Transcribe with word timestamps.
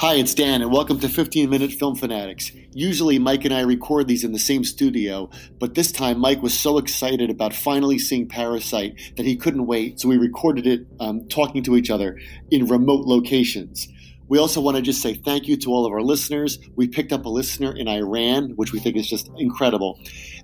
Hi, 0.00 0.14
it's 0.14 0.32
Dan, 0.32 0.62
and 0.62 0.70
welcome 0.70 1.00
to 1.00 1.08
15 1.08 1.50
Minute 1.50 1.72
Film 1.72 1.96
Fanatics. 1.96 2.52
Usually, 2.72 3.18
Mike 3.18 3.44
and 3.44 3.52
I 3.52 3.62
record 3.62 4.06
these 4.06 4.22
in 4.22 4.30
the 4.30 4.38
same 4.38 4.62
studio, 4.62 5.28
but 5.58 5.74
this 5.74 5.90
time 5.90 6.20
Mike 6.20 6.40
was 6.40 6.56
so 6.56 6.78
excited 6.78 7.30
about 7.30 7.52
finally 7.52 7.98
seeing 7.98 8.28
Parasite 8.28 8.94
that 9.16 9.26
he 9.26 9.34
couldn't 9.34 9.66
wait, 9.66 9.98
so 9.98 10.06
we 10.06 10.16
recorded 10.16 10.68
it 10.68 10.86
um, 11.00 11.26
talking 11.26 11.64
to 11.64 11.76
each 11.76 11.90
other 11.90 12.16
in 12.48 12.68
remote 12.68 13.06
locations. 13.08 13.88
We 14.28 14.38
also 14.38 14.60
want 14.60 14.76
to 14.76 14.84
just 14.84 15.02
say 15.02 15.14
thank 15.14 15.48
you 15.48 15.56
to 15.56 15.72
all 15.72 15.84
of 15.84 15.92
our 15.92 16.02
listeners. 16.02 16.60
We 16.76 16.86
picked 16.86 17.12
up 17.12 17.24
a 17.24 17.28
listener 17.28 17.76
in 17.76 17.88
Iran, 17.88 18.50
which 18.50 18.72
we 18.72 18.78
think 18.78 18.94
is 18.94 19.08
just 19.08 19.28
incredible. 19.36 19.98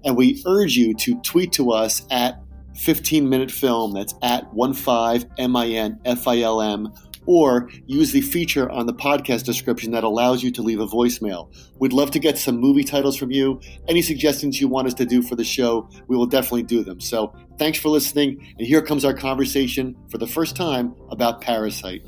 And 0.04 0.16
we 0.16 0.42
urge 0.46 0.74
you 0.74 0.94
to 0.94 1.20
tweet 1.20 1.52
to 1.52 1.70
us 1.70 2.04
at 2.10 2.40
15 2.76 3.28
Minute 3.28 3.52
Film, 3.52 3.92
that's 3.92 4.14
at 4.20 4.50
15 4.52 5.30
M 5.38 5.54
I 5.54 5.68
N 5.68 6.00
F 6.04 6.26
I 6.26 6.40
L 6.40 6.60
M 6.60 6.92
or 7.26 7.70
use 7.86 8.12
the 8.12 8.20
feature 8.20 8.70
on 8.70 8.86
the 8.86 8.94
podcast 8.94 9.44
description 9.44 9.92
that 9.92 10.04
allows 10.04 10.42
you 10.42 10.50
to 10.52 10.62
leave 10.62 10.80
a 10.80 10.86
voicemail. 10.86 11.54
We'd 11.78 11.92
love 11.92 12.10
to 12.12 12.18
get 12.18 12.38
some 12.38 12.58
movie 12.58 12.84
titles 12.84 13.16
from 13.16 13.30
you. 13.30 13.60
Any 13.88 14.02
suggestions 14.02 14.60
you 14.60 14.68
want 14.68 14.86
us 14.86 14.94
to 14.94 15.04
do 15.04 15.22
for 15.22 15.36
the 15.36 15.44
show, 15.44 15.88
we 16.08 16.16
will 16.16 16.26
definitely 16.26 16.64
do 16.64 16.84
them. 16.84 17.00
So 17.00 17.34
thanks 17.58 17.78
for 17.78 17.88
listening, 17.88 18.54
and 18.58 18.66
here 18.66 18.82
comes 18.82 19.04
our 19.04 19.14
conversation 19.14 19.96
for 20.10 20.18
the 20.18 20.26
first 20.26 20.56
time 20.56 20.94
about 21.10 21.40
Parasite. 21.40 22.02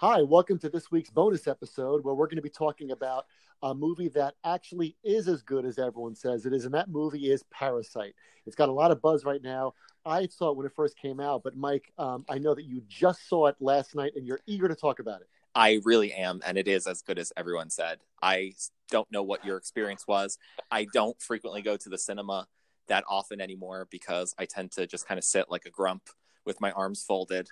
Hi, 0.00 0.22
welcome 0.22 0.58
to 0.60 0.70
this 0.70 0.90
week's 0.90 1.10
bonus 1.10 1.46
episode 1.46 2.02
where 2.02 2.14
we're 2.14 2.26
going 2.26 2.36
to 2.36 2.42
be 2.42 2.48
talking 2.48 2.90
about 2.90 3.26
a 3.62 3.74
movie 3.74 4.08
that 4.08 4.32
actually 4.44 4.96
is 5.04 5.28
as 5.28 5.42
good 5.42 5.66
as 5.66 5.78
everyone 5.78 6.14
says 6.14 6.46
it 6.46 6.54
is, 6.54 6.64
and 6.64 6.72
that 6.72 6.88
movie 6.88 7.30
is 7.30 7.42
Parasite. 7.50 8.14
It's 8.46 8.56
got 8.56 8.70
a 8.70 8.72
lot 8.72 8.92
of 8.92 9.02
buzz 9.02 9.26
right 9.26 9.42
now. 9.42 9.74
I 10.06 10.26
saw 10.28 10.52
it 10.52 10.56
when 10.56 10.64
it 10.64 10.72
first 10.74 10.96
came 10.96 11.20
out, 11.20 11.42
but 11.44 11.54
Mike, 11.54 11.92
um, 11.98 12.24
I 12.30 12.38
know 12.38 12.54
that 12.54 12.64
you 12.64 12.80
just 12.88 13.28
saw 13.28 13.48
it 13.48 13.56
last 13.60 13.94
night 13.94 14.12
and 14.16 14.26
you're 14.26 14.40
eager 14.46 14.68
to 14.68 14.74
talk 14.74 15.00
about 15.00 15.20
it. 15.20 15.28
I 15.54 15.82
really 15.84 16.14
am, 16.14 16.40
and 16.46 16.56
it 16.56 16.66
is 16.66 16.86
as 16.86 17.02
good 17.02 17.18
as 17.18 17.30
everyone 17.36 17.68
said. 17.68 17.98
I 18.22 18.54
don't 18.90 19.12
know 19.12 19.22
what 19.22 19.44
your 19.44 19.58
experience 19.58 20.06
was. 20.08 20.38
I 20.70 20.86
don't 20.94 21.20
frequently 21.20 21.60
go 21.60 21.76
to 21.76 21.88
the 21.90 21.98
cinema 21.98 22.48
that 22.88 23.04
often 23.06 23.38
anymore 23.38 23.86
because 23.90 24.34
I 24.38 24.46
tend 24.46 24.72
to 24.72 24.86
just 24.86 25.06
kind 25.06 25.18
of 25.18 25.24
sit 25.24 25.50
like 25.50 25.66
a 25.66 25.70
grump 25.70 26.04
with 26.46 26.58
my 26.58 26.72
arms 26.72 27.02
folded 27.02 27.48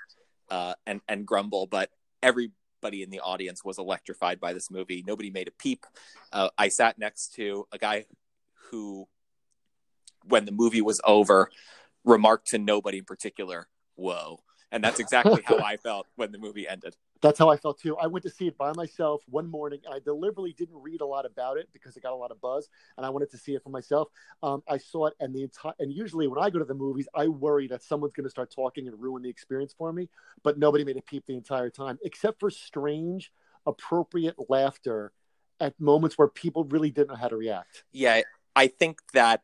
uh, 0.51 0.73
and 0.87 1.03
and 1.09 1.27
grumble. 1.27 1.67
But 1.67 1.91
everybody 2.23 3.03
in 3.03 3.11
the 3.11 3.21
audience 3.21 3.65
was 3.65 3.79
electrified 3.79 4.41
by 4.41 4.53
this 4.53 4.71
movie. 4.71 5.05
Nobody 5.07 5.31
made 5.31 5.49
a 5.49 5.53
peep. 5.53 5.85
Uh, 6.33 6.49
I 6.57 6.69
sat 6.69 6.99
next 6.99 7.35
to 7.35 7.67
a 7.73 7.79
guy 7.79 8.07
who, 8.71 9.09
when 10.25 10.45
the 10.45 10.53
movie 10.53 10.83
was 10.83 11.01
over, 11.05 11.51
remarked 12.05 12.49
to 12.49 12.59
nobody 12.59 12.99
in 12.99 13.05
particular, 13.05 13.69
whoa. 13.97 14.41
And 14.71 14.85
that's 14.85 15.01
exactly 15.01 15.43
how 15.45 15.59
I 15.65 15.77
felt 15.77 16.07
when 16.17 16.33
the 16.33 16.39
movie 16.39 16.69
ended. 16.69 16.97
That's 17.21 17.39
how 17.39 17.49
I 17.49 17.57
felt 17.57 17.81
too. 17.81 17.97
I 17.97 18.07
went 18.07 18.23
to 18.25 18.31
see 18.31 18.47
it 18.47 18.57
by 18.57 18.73
myself 18.73 19.23
one 19.29 19.51
morning. 19.51 19.81
and 19.85 19.95
I 19.95 19.99
deliberately 19.99 20.53
didn't 20.53 20.81
read 20.81 21.01
a 21.01 21.07
lot 21.07 21.27
about 21.27 21.57
it 21.57 21.69
because 21.73 21.97
it 21.97 22.03
got 22.03 22.13
a 22.13 22.17
lot 22.17 22.31
of 22.31 22.41
buzz, 22.41 22.69
and 22.97 23.05
I 23.05 23.11
wanted 23.11 23.31
to 23.33 23.39
see 23.39 23.55
it 23.55 23.63
for 23.63 23.71
myself. 23.71 24.09
Um, 24.43 24.63
I 24.69 24.79
saw 24.79 25.07
it, 25.07 25.15
and 25.21 25.35
the 25.35 25.43
entire 25.43 25.73
and 25.79 25.93
usually 25.93 26.29
when 26.29 26.43
I 26.43 26.51
go 26.51 26.59
to 26.59 26.65
the 26.65 26.75
movies, 26.75 27.09
I 27.15 27.29
worry 27.29 27.67
that 27.69 27.83
someone's 27.83 28.13
going 28.13 28.25
to 28.25 28.31
start 28.31 28.53
talking 28.55 28.87
and 28.87 29.01
ruin 29.01 29.23
the 29.23 29.29
experience 29.29 29.75
for 29.77 29.93
me. 29.93 30.09
But 30.43 30.59
nobody 30.59 30.85
made 30.85 30.97
a 30.97 31.03
peep 31.03 31.27
the 31.27 31.35
entire 31.35 31.71
time, 31.71 31.99
except 32.05 32.41
for 32.41 32.51
strange, 32.51 33.33
appropriate 33.67 34.37
laughter 34.49 35.13
at 35.61 35.79
moments 35.81 36.17
where 36.17 36.29
people 36.29 36.65
really 36.65 36.91
didn't 36.91 37.09
know 37.09 37.17
how 37.17 37.29
to 37.29 37.37
react. 37.37 37.85
Yeah, 37.93 38.23
I 38.55 38.69
think 38.69 39.01
that 39.13 39.43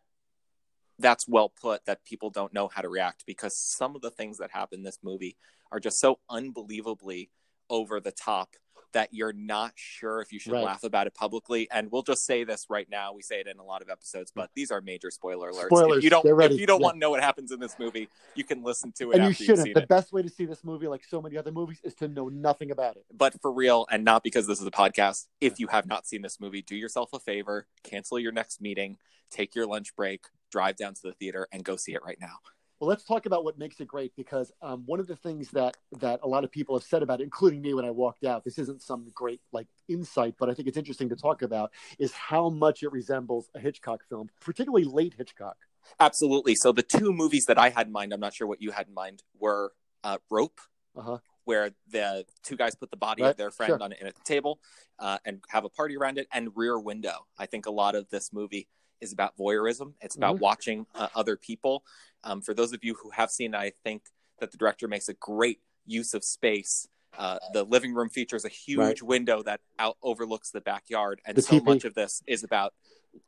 that's 0.99 1.27
well 1.27 1.49
put 1.49 1.85
that 1.87 2.05
people 2.05 2.31
don't 2.31 2.53
know 2.53 2.69
how 2.69 2.81
to 2.83 2.89
react 2.89 3.27
because 3.27 3.57
some 3.57 3.97
of 3.97 4.03
the 4.03 4.11
things 4.11 4.39
that 4.39 4.51
happen 4.53 4.79
in 4.79 4.85
this 4.85 4.99
movie 5.03 5.37
are 5.73 5.81
just 5.81 5.99
so 5.99 6.21
unbelievably 6.31 7.31
over 7.71 8.01
the 8.01 8.13
top 8.13 8.57
that 8.95 9.09
you're 9.13 9.33
not 9.33 9.73
sure 9.75 10.21
if 10.23 10.33
you 10.33 10.39
should 10.39 10.53
right. 10.53 10.65
laugh 10.65 10.85
about 10.85 11.07
it 11.07 11.15
publicly. 11.15 11.69
And 11.71 11.91
we'll 11.91 12.03
just 12.03 12.25
say 12.25 12.45
this 12.45 12.67
right 12.71 12.89
now. 12.89 13.13
We 13.13 13.23
say 13.23 13.41
it 13.41 13.47
in 13.47 13.59
a 13.59 13.65
lot 13.65 13.83
of 13.83 13.91
episodes, 13.91 14.33
but 14.35 14.51
these 14.55 14.71
are 14.71 14.81
major 14.81 15.11
spoiler 15.11 15.51
alerts. 15.53 15.67
Spoilers, 15.67 15.99
if 15.99 16.05
you 16.05 16.11
don't, 16.11 16.25
if 16.25 16.59
you 16.59 16.67
don't 16.67 16.81
yeah. 16.81 16.85
want 16.85 16.95
to 16.95 16.99
know 17.01 17.11
what 17.11 17.21
happens 17.21 17.53
in 17.53 17.61
this 17.61 17.77
movie, 17.79 18.09
you 18.35 18.45
can 18.45 18.63
listen 18.63 18.93
to 18.99 19.11
it. 19.11 19.19
And 19.19 19.27
you 19.27 19.33
shouldn't. 19.33 19.75
The 19.75 19.83
it. 19.83 19.89
best 19.89 20.13
way 20.13 20.23
to 20.23 20.31
see 20.31 20.47
this 20.47 20.65
movie, 20.65 20.87
like 20.87 21.05
so 21.05 21.21
many 21.21 21.37
other 21.37 21.53
movies, 21.53 21.81
is 21.85 21.95
to 21.97 22.09
know 22.09 22.29
nothing 22.29 22.71
about 22.71 22.97
it. 22.97 23.05
But 23.13 23.41
for 23.43 23.53
real, 23.53 23.87
and 23.91 24.05
not 24.05 24.23
because 24.23 24.47
this 24.47 24.61
is 24.61 24.67
a 24.67 24.71
podcast, 24.71 25.27
if 25.41 25.59
you 25.59 25.67
have 25.67 25.87
not 25.87 26.07
seen 26.07 26.23
this 26.23 26.41
movie, 26.41 26.63
do 26.63 26.77
yourself 26.77 27.11
a 27.13 27.19
favor, 27.19 27.67
cancel 27.83 28.19
your 28.19 28.33
next 28.33 28.61
meeting, 28.61 28.97
take 29.31 29.55
your 29.55 29.67
lunch 29.67 29.95
break, 29.97 30.27
drive 30.53 30.77
down 30.77 30.95
to 30.95 31.03
the 31.03 31.13
theater, 31.13 31.49
and 31.53 31.65
go 31.65 31.75
see 31.77 31.95
it 31.95 32.01
right 32.07 32.19
now. 32.21 32.37
Well, 32.85 32.91
let's 32.91 33.05
talk 33.05 33.25
about 33.25 33.45
what 33.45 33.59
makes 33.59 33.81
it 33.81 33.89
great 33.89 34.15
because 34.15 34.53
um, 34.61 34.83
one 34.85 35.01
of 35.01 35.07
the 35.07 35.17
things 35.17 35.49
that 35.53 35.75
that 36.01 36.21
a 36.23 36.29
lot 36.29 36.45
of 36.45 36.53
people 36.53 36.77
have 36.77 36.87
said 36.87 37.03
about 37.03 37.23
it, 37.23 37.25
including 37.25 37.63
me 37.63 37.73
when 37.73 37.87
I 37.87 37.91
walked 37.91 38.25
out, 38.25 38.45
this 38.45 38.59
isn't 38.59 38.83
some 38.83 39.11
great 39.15 39.41
like 39.53 39.69
insight, 39.89 40.35
but 40.39 40.51
I 40.51 40.55
think 40.55 40.69
it's 40.69 40.77
interesting 40.77 41.09
to 41.09 41.17
talk 41.17 41.41
about 41.41 41.73
is 41.99 42.13
how 42.13 42.51
much 42.51 42.83
it 42.83 42.93
resembles 42.93 43.49
a 43.55 43.59
Hitchcock 43.59 44.03
film, 44.07 44.29
particularly 44.39 44.85
late 44.85 45.15
Hitchcock. 45.17 45.57
Absolutely. 45.99 46.57
So 46.57 46.73
the 46.73 46.83
two 46.83 47.11
movies 47.11 47.47
that 47.47 47.57
I 47.57 47.71
had 47.71 47.87
in 47.87 47.93
mind, 47.95 48.13
I'm 48.13 48.21
not 48.21 48.35
sure 48.35 48.47
what 48.47 48.61
you 48.61 48.71
had 48.71 48.89
in 48.89 48.93
mind, 48.93 49.23
were 49.41 49.73
uh, 50.03 50.19
Rope, 50.29 50.61
uh-huh. 50.95 51.21
where 51.45 51.71
the 51.91 52.27
two 52.43 52.57
guys 52.57 52.75
put 52.75 52.91
the 52.91 52.99
body 52.99 53.23
right. 53.23 53.31
of 53.31 53.39
their 53.39 53.51
friend 53.51 53.71
sure. 53.71 53.83
on 53.83 53.93
in 53.93 54.07
at 54.07 54.15
the 54.15 54.25
table 54.25 54.61
uh, 54.99 55.17
and 55.25 55.43
have 55.49 55.65
a 55.65 55.71
party 55.71 55.97
around 55.97 56.19
it, 56.19 56.29
and 56.35 56.51
Rear 56.55 56.79
Window. 56.79 57.25
I 57.39 57.47
think 57.47 57.65
a 57.65 57.71
lot 57.73 57.95
of 57.95 58.11
this 58.11 58.31
movie 58.31 58.69
is 59.05 59.13
about 59.13 59.37
voyeurism. 59.39 59.93
It's 60.01 60.17
about 60.17 60.37
mm-hmm. 60.37 60.45
watching 60.45 60.87
uh, 60.95 61.09
other 61.15 61.37
people. 61.37 61.85
Um, 62.25 62.41
for 62.41 62.55
those 62.55 62.73
of 62.73 62.83
you 62.83 62.95
who 62.95 63.11
have 63.11 63.31
seen, 63.31 63.55
I 63.55 63.73
think 63.85 64.03
that 64.41 64.51
the 64.51 64.59
director 64.59 64.89
makes 64.89 65.09
a 65.09 65.15
great 65.15 65.61
use 65.87 66.15
of 66.15 66.25
space. 66.25 66.89
Uh, 67.19 67.39
the 67.53 67.65
living 67.65 67.95
room 67.95 68.09
features 68.09 68.45
a 68.45 68.49
huge 68.49 68.79
right. 68.79 69.03
window 69.03 69.43
that 69.43 69.61
out 69.79 69.97
overlooks 70.03 70.51
the 70.51 70.61
backyard, 70.61 71.21
and 71.25 71.37
the 71.37 71.43
so 71.43 71.61
TV. 71.61 71.65
much 71.65 71.85
of 71.85 71.95
this 71.95 72.23
is 72.27 72.45
about 72.45 72.75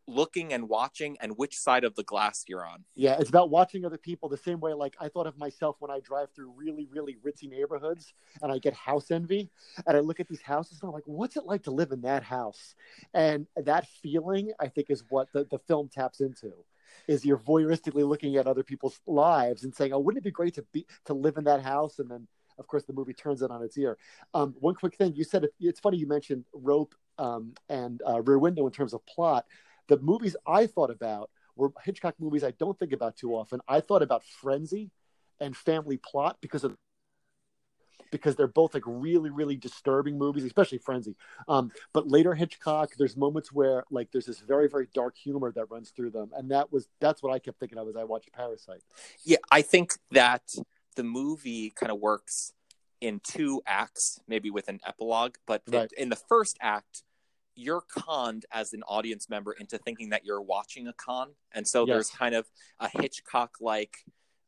looking 0.08 0.52
and 0.52 0.68
watching 0.68 1.16
and 1.20 1.36
which 1.36 1.56
side 1.56 1.84
of 1.84 1.94
the 1.94 2.02
glass 2.02 2.44
you're 2.48 2.64
on. 2.64 2.84
Yeah, 2.94 3.16
it's 3.18 3.28
about 3.28 3.50
watching 3.50 3.84
other 3.84 3.98
people 3.98 4.28
the 4.28 4.36
same 4.36 4.60
way 4.60 4.72
like 4.72 4.96
I 5.00 5.08
thought 5.08 5.26
of 5.26 5.38
myself 5.38 5.76
when 5.78 5.90
I 5.90 6.00
drive 6.00 6.28
through 6.34 6.52
really, 6.56 6.88
really 6.90 7.16
ritzy 7.24 7.48
neighborhoods 7.48 8.12
and 8.42 8.50
I 8.50 8.58
get 8.58 8.74
house 8.74 9.10
envy 9.10 9.50
and 9.86 9.96
I 9.96 10.00
look 10.00 10.20
at 10.20 10.28
these 10.28 10.42
houses 10.42 10.78
and 10.80 10.88
I'm 10.88 10.94
like, 10.94 11.04
what's 11.06 11.36
it 11.36 11.46
like 11.46 11.62
to 11.64 11.70
live 11.70 11.92
in 11.92 12.02
that 12.02 12.22
house? 12.22 12.74
And 13.14 13.46
that 13.56 13.86
feeling 14.02 14.52
I 14.60 14.68
think 14.68 14.90
is 14.90 15.04
what 15.08 15.32
the, 15.32 15.44
the 15.44 15.58
film 15.58 15.88
taps 15.88 16.20
into 16.20 16.52
is 17.08 17.24
you're 17.24 17.38
voyeuristically 17.38 18.06
looking 18.06 18.36
at 18.36 18.46
other 18.46 18.62
people's 18.62 19.00
lives 19.06 19.64
and 19.64 19.74
saying, 19.74 19.92
"Oh, 19.92 19.98
wouldn't 19.98 20.22
it 20.22 20.24
be 20.24 20.30
great 20.30 20.54
to 20.54 20.62
be 20.72 20.86
to 21.06 21.14
live 21.14 21.36
in 21.36 21.44
that 21.44 21.62
house?" 21.62 21.98
And 21.98 22.10
then, 22.10 22.26
of 22.58 22.66
course, 22.66 22.84
the 22.84 22.92
movie 22.92 23.14
turns 23.14 23.42
it 23.42 23.50
on 23.50 23.62
its 23.62 23.76
ear. 23.78 23.98
Um, 24.34 24.54
one 24.60 24.74
quick 24.74 24.96
thing 24.96 25.14
you 25.14 25.24
said, 25.24 25.46
it's 25.60 25.80
funny 25.80 25.98
you 25.98 26.06
mentioned 26.06 26.44
Rope 26.52 26.94
um, 27.18 27.54
and 27.68 28.02
uh, 28.08 28.22
Rear 28.22 28.38
Window 28.38 28.66
in 28.66 28.72
terms 28.72 28.92
of 28.94 29.04
plot. 29.06 29.46
The 29.88 29.98
movies 29.98 30.36
I 30.46 30.66
thought 30.66 30.90
about 30.90 31.30
were 31.54 31.72
Hitchcock 31.84 32.14
movies 32.18 32.44
I 32.44 32.52
don't 32.52 32.78
think 32.78 32.92
about 32.92 33.16
too 33.16 33.34
often. 33.34 33.60
I 33.68 33.80
thought 33.80 34.02
about 34.02 34.24
Frenzy 34.24 34.90
and 35.40 35.56
Family 35.56 35.96
Plot 35.96 36.38
because 36.40 36.64
of 36.64 36.76
because 38.10 38.36
they're 38.36 38.46
both 38.46 38.72
like 38.74 38.84
really 38.86 39.30
really 39.30 39.56
disturbing 39.56 40.16
movies 40.16 40.44
especially 40.44 40.78
frenzy 40.78 41.16
um, 41.48 41.70
but 41.92 42.08
later 42.08 42.34
hitchcock 42.34 42.90
there's 42.98 43.16
moments 43.16 43.52
where 43.52 43.84
like 43.90 44.10
there's 44.12 44.26
this 44.26 44.38
very 44.40 44.68
very 44.68 44.86
dark 44.94 45.16
humor 45.16 45.52
that 45.52 45.64
runs 45.70 45.90
through 45.90 46.10
them 46.10 46.30
and 46.36 46.50
that 46.50 46.72
was 46.72 46.88
that's 47.00 47.22
what 47.22 47.32
i 47.32 47.38
kept 47.38 47.58
thinking 47.58 47.78
of 47.78 47.88
as 47.88 47.96
i 47.96 48.04
watched 48.04 48.32
parasite 48.32 48.82
yeah 49.24 49.38
i 49.50 49.60
think 49.60 49.94
that 50.12 50.54
the 50.96 51.04
movie 51.04 51.70
kind 51.70 51.92
of 51.92 51.98
works 51.98 52.52
in 53.00 53.20
two 53.22 53.62
acts 53.66 54.18
maybe 54.26 54.50
with 54.50 54.68
an 54.68 54.80
epilogue 54.86 55.34
but 55.46 55.62
right. 55.68 55.90
in 55.96 56.08
the 56.08 56.16
first 56.16 56.56
act 56.60 57.02
you're 57.54 57.82
conned 57.82 58.44
as 58.52 58.72
an 58.72 58.82
audience 58.82 59.28
member 59.30 59.52
into 59.52 59.78
thinking 59.78 60.10
that 60.10 60.24
you're 60.24 60.42
watching 60.42 60.88
a 60.88 60.92
con 60.92 61.30
and 61.52 61.66
so 61.66 61.86
yes. 61.86 61.94
there's 61.94 62.10
kind 62.10 62.34
of 62.34 62.46
a 62.80 62.88
hitchcock 62.88 63.56
like 63.60 63.98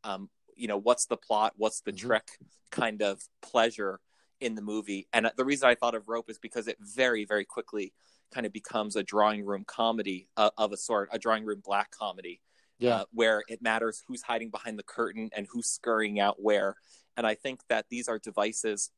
um, 0.05 0.29
you 0.56 0.69
know 0.69 0.79
what's 0.79 1.06
the 1.06 1.17
plot 1.17 1.55
what's 1.56 1.81
the 1.81 1.93
mm-hmm. 1.93 2.09
trick 2.09 2.29
kind 2.71 3.03
of 3.03 3.23
pleasure 3.43 4.01
in 4.41 4.55
the 4.55 4.62
movie 4.62 5.09
and 5.12 5.31
the 5.37 5.44
reason 5.44 5.69
i 5.69 5.75
thought 5.75 5.94
of 5.94 6.09
rope 6.09 6.31
is 6.31 6.39
because 6.39 6.69
it 6.69 6.77
very 6.81 7.25
very 7.25 7.44
quickly 7.44 7.93
kind 8.33 8.47
of 8.47 8.53
becomes 8.53 8.94
a 8.94 9.03
drawing 9.03 9.44
room 9.44 9.65
comedy 9.67 10.29
uh, 10.37 10.51
of 10.59 10.73
a 10.73 10.77
sort 10.77 11.09
a 11.12 11.19
drawing 11.19 11.44
room 11.44 11.61
black 11.65 11.91
comedy 11.91 12.41
yeah. 12.79 12.97
Uh, 12.97 13.05
where 13.13 13.43
it 13.49 13.61
matters 13.61 14.03
who's 14.07 14.23
hiding 14.23 14.51
behind 14.51 14.79
the 14.79 14.85
curtain 14.85 15.31
and 15.35 15.47
who's 15.51 15.67
scurrying 15.67 16.21
out 16.21 16.37
where 16.41 16.77
and 17.17 17.27
i 17.27 17.35
think 17.35 17.61
that 17.69 17.87
these 17.91 18.09
are 18.09 18.19
devices 18.19 18.91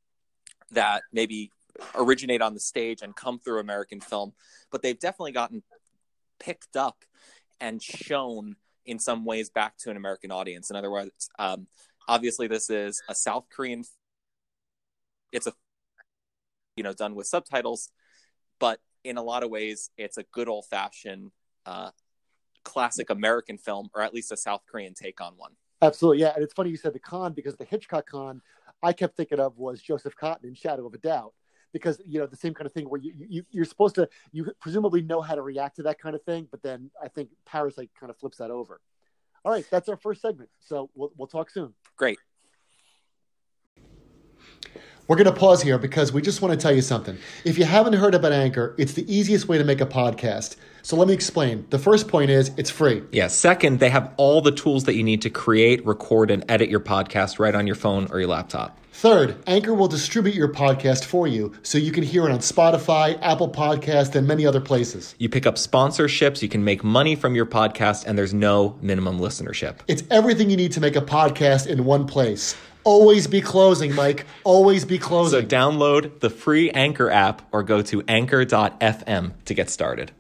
that 0.71 1.03
maybe 1.13 1.51
originate 1.95 2.43
on 2.43 2.53
the 2.53 2.61
stage 2.61 3.01
and 3.03 3.17
come 3.17 3.39
through 3.39 3.59
american 3.59 4.01
film 4.01 4.33
but 4.71 4.83
they've 4.83 4.99
definitely 4.99 5.33
gotten 5.33 5.63
picked 6.41 6.77
up 6.77 7.05
and 7.61 7.83
shown 7.83 8.57
in 8.87 8.99
some 8.99 9.25
ways 9.25 9.51
back 9.51 9.77
to 9.79 9.91
an 9.91 9.97
American 9.97 10.33
audience. 10.33 10.71
In 10.71 10.77
other 10.77 10.91
words, 10.91 11.31
um, 11.39 11.67
obviously 12.09 12.49
this 12.49 12.71
is 12.71 13.01
a 13.09 13.15
South 13.15 13.45
Korean. 13.55 13.85
It's 15.31 15.47
a 15.47 15.53
you 16.77 16.83
know 16.83 16.93
done 16.93 17.15
with 17.15 17.27
subtitles, 17.27 17.91
but 18.59 18.81
in 19.05 19.17
a 19.17 19.23
lot 19.23 19.43
of 19.45 19.51
ways, 19.51 19.91
it's 19.97 20.19
a 20.19 20.25
good 20.25 20.49
old 20.49 20.67
fashioned 20.67 21.31
uh, 21.67 21.91
classic 22.65 23.11
American 23.11 23.59
film, 23.59 23.91
or 23.95 24.03
at 24.03 24.15
least 24.15 24.33
a 24.33 24.37
South 24.37 24.63
Korean 24.71 24.95
take 24.95 25.21
on 25.21 25.35
one. 25.37 25.53
Absolutely, 25.83 26.23
yeah. 26.23 26.33
And 26.35 26.43
it's 26.43 26.53
funny 26.53 26.71
you 26.71 26.77
said 26.77 26.93
the 26.93 26.99
con 26.99 27.33
because 27.33 27.57
the 27.57 27.65
Hitchcock 27.65 28.07
con 28.07 28.43
I 28.83 28.93
kept 28.93 29.17
thinking 29.17 29.41
of 29.41 29.59
was 29.59 29.83
Joseph 29.83 30.15
Cotten 30.17 30.45
in 30.45 30.55
Shadow 30.55 30.87
of 30.87 30.95
a 30.95 30.99
Doubt 30.99 31.33
because 31.73 32.01
you 32.07 32.19
know 32.19 32.27
the 32.27 32.37
same 32.37 32.55
kind 32.55 32.67
of 32.67 32.73
thing 32.73 32.89
where 32.89 33.01
you, 33.01 33.13
you 33.17 33.45
you're 33.51 33.65
supposed 33.65 33.95
to 33.97 34.09
you 34.33 34.51
presumably 34.61 35.03
know 35.03 35.21
how 35.21 35.35
to 35.35 35.43
react 35.43 35.77
to 35.77 35.83
that 35.85 36.01
kind 36.01 36.15
of 36.15 36.23
thing, 36.23 36.49
but 36.51 36.63
then 36.63 36.91
I 37.03 37.09
think 37.09 37.31
Parasite 37.47 37.91
kind 37.99 38.11
of 38.11 38.17
flips 38.19 38.39
that 38.39 38.51
over. 38.51 38.81
All 39.45 39.53
right, 39.53 39.67
that's 39.71 39.89
our 39.89 39.97
first 39.97 40.23
segment. 40.23 40.51
So 40.61 40.91
we'll 40.95 41.13
we'll 41.17 41.29
talk 41.29 41.51
soon. 41.51 41.75
Great. 41.97 42.19
We're 45.07 45.17
going 45.17 45.27
to 45.27 45.33
pause 45.33 45.61
here 45.61 45.77
because 45.77 46.13
we 46.13 46.23
just 46.23 46.41
want 46.41 46.55
to 46.55 46.57
tell 46.63 46.73
you 46.73 46.83
something. 46.83 47.19
If 47.45 47.59
you 47.59 47.65
haven't 47.65 47.95
heard 47.95 48.15
about 48.15 48.31
Anchor, 48.31 48.77
it's 48.79 48.93
the 48.93 49.13
easiest 49.13 49.49
way 49.49 49.59
to 49.59 49.65
make 49.65 49.81
a 49.81 49.87
podcast. 49.87 50.55
So 50.83 50.97
let 50.97 51.09
me 51.09 51.15
explain. 51.15 51.67
The 51.71 51.79
first 51.79 52.09
point 52.09 52.31
is 52.31 52.51
it's 52.57 52.71
free. 52.71 53.03
Yeah. 53.13 53.29
Second, 53.29 53.81
they 53.81 53.91
have 53.91 54.13
all 54.17 54.41
the 54.41 54.53
tools 54.53 54.85
that 54.85 54.95
you 54.95 55.03
need 55.03 55.23
to 55.23 55.31
create, 55.31 55.85
record, 55.87 56.31
and 56.31 56.45
edit 56.49 56.69
your 56.69 56.81
podcast 56.81 57.39
right 57.39 57.55
on 57.55 57.67
your 57.67 57.77
phone 57.77 58.09
or 58.11 58.19
your 58.21 58.29
laptop. 58.29 58.77
Third, 58.93 59.43
Anchor 59.47 59.73
will 59.73 59.89
distribute 59.89 60.35
your 60.35 60.53
podcast 60.53 61.07
for 61.07 61.27
you 61.27 61.55
so 61.63 61.79
you 61.79 61.91
can 61.91 62.05
hear 62.05 62.29
it 62.29 62.33
on 62.33 62.41
Spotify, 62.41 63.19
Apple 63.23 63.49
Podcast, 63.49 64.15
and 64.15 64.29
many 64.29 64.45
other 64.45 64.61
places. 64.61 65.15
You 65.19 65.31
pick 65.31 65.47
up 65.47 65.55
sponsorships, 65.55 66.43
you 66.43 66.51
can 66.51 66.65
make 66.65 66.85
money 66.85 67.15
from 67.15 67.35
your 67.35 67.47
podcast, 67.47 68.05
and 68.07 68.19
there's 68.19 68.35
no 68.35 68.77
minimum 68.83 69.19
listenership. 69.19 69.79
It's 69.89 70.03
everything 70.11 70.51
you 70.51 70.57
need 70.59 70.73
to 70.73 70.83
make 70.83 70.97
a 70.97 71.01
podcast 71.01 71.67
in 71.67 71.87
one 71.87 72.07
place. 72.07 72.55
Always 72.85 73.27
be 73.27 73.41
closing, 73.41 73.95
Mike. 73.95 74.27
Always 74.45 74.85
be 74.85 74.99
closing. 74.99 75.43
So 75.43 75.47
download 75.47 76.21
the 76.21 76.29
free 76.29 76.71
Anchor 76.71 77.11
app 77.11 77.43
or 77.53 77.63
go 77.63 77.81
to 77.81 78.03
anchor.fm 78.07 79.33
to 79.45 79.55
get 79.55 79.71
started. 79.71 80.13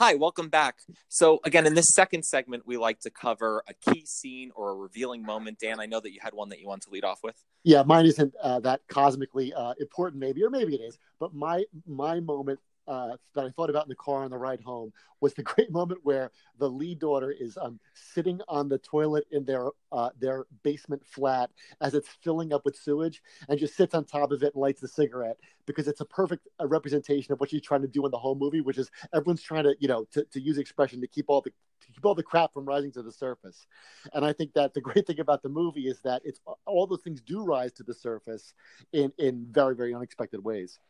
Hi, 0.00 0.14
welcome 0.14 0.48
back. 0.48 0.78
So, 1.10 1.40
again, 1.44 1.66
in 1.66 1.74
this 1.74 1.94
second 1.94 2.24
segment, 2.24 2.62
we 2.66 2.78
like 2.78 3.00
to 3.00 3.10
cover 3.10 3.62
a 3.68 3.74
key 3.74 4.06
scene 4.06 4.50
or 4.54 4.70
a 4.70 4.74
revealing 4.74 5.22
moment. 5.22 5.58
Dan, 5.58 5.78
I 5.78 5.84
know 5.84 6.00
that 6.00 6.10
you 6.10 6.20
had 6.22 6.32
one 6.32 6.48
that 6.48 6.58
you 6.58 6.66
want 6.66 6.80
to 6.84 6.90
lead 6.90 7.04
off 7.04 7.20
with. 7.22 7.34
Yeah, 7.64 7.82
mine 7.82 8.06
isn't 8.06 8.32
uh, 8.42 8.60
that 8.60 8.80
cosmically 8.88 9.52
uh, 9.52 9.74
important, 9.78 10.18
maybe, 10.18 10.42
or 10.42 10.48
maybe 10.48 10.74
it 10.74 10.80
is. 10.80 10.96
But 11.18 11.34
my 11.34 11.64
my 11.86 12.18
moment 12.20 12.60
uh, 12.90 13.16
that 13.34 13.44
I 13.44 13.50
thought 13.50 13.70
about 13.70 13.84
in 13.84 13.88
the 13.88 13.94
car 13.94 14.24
on 14.24 14.30
the 14.30 14.36
ride 14.36 14.60
home 14.60 14.92
was 15.20 15.32
the 15.34 15.42
great 15.54 15.70
moment 15.70 16.00
where 16.02 16.32
the 16.58 16.68
lead 16.68 16.98
daughter 16.98 17.30
is 17.30 17.56
um, 17.56 17.78
sitting 17.94 18.40
on 18.48 18.68
the 18.68 18.78
toilet 18.78 19.26
in 19.30 19.44
their 19.44 19.68
uh, 19.92 20.10
their 20.18 20.46
basement 20.64 21.06
flat 21.06 21.50
as 21.80 21.94
it's 21.94 22.08
filling 22.22 22.52
up 22.52 22.64
with 22.64 22.76
sewage, 22.76 23.22
and 23.48 23.60
just 23.60 23.76
sits 23.76 23.94
on 23.94 24.04
top 24.04 24.32
of 24.32 24.42
it 24.42 24.54
and 24.54 24.60
lights 24.60 24.82
a 24.82 24.88
cigarette 24.88 25.36
because 25.66 25.86
it's 25.86 26.00
a 26.00 26.04
perfect 26.04 26.48
uh, 26.60 26.66
representation 26.66 27.32
of 27.32 27.38
what 27.38 27.50
she's 27.50 27.62
trying 27.62 27.82
to 27.82 27.88
do 27.88 28.04
in 28.04 28.10
the 28.10 28.18
whole 28.18 28.34
movie, 28.34 28.60
which 28.60 28.78
is 28.78 28.90
everyone's 29.14 29.42
trying 29.42 29.64
to 29.64 29.76
you 29.78 29.86
know 29.86 30.04
to, 30.10 30.24
to 30.24 30.40
use 30.40 30.58
expression 30.58 31.00
to 31.00 31.06
keep 31.06 31.26
all 31.28 31.40
the 31.40 31.52
keep 31.94 32.04
all 32.04 32.16
the 32.16 32.24
crap 32.24 32.52
from 32.52 32.64
rising 32.64 32.90
to 32.90 33.02
the 33.02 33.12
surface. 33.12 33.68
And 34.12 34.24
I 34.24 34.32
think 34.32 34.54
that 34.54 34.74
the 34.74 34.80
great 34.80 35.06
thing 35.06 35.20
about 35.20 35.44
the 35.44 35.48
movie 35.48 35.86
is 35.86 36.00
that 36.00 36.22
it's 36.24 36.40
all 36.66 36.88
those 36.88 37.02
things 37.02 37.20
do 37.20 37.44
rise 37.44 37.72
to 37.74 37.84
the 37.84 37.94
surface 37.94 38.52
in 38.92 39.12
in 39.16 39.46
very 39.48 39.76
very 39.76 39.94
unexpected 39.94 40.42
ways. 40.42 40.80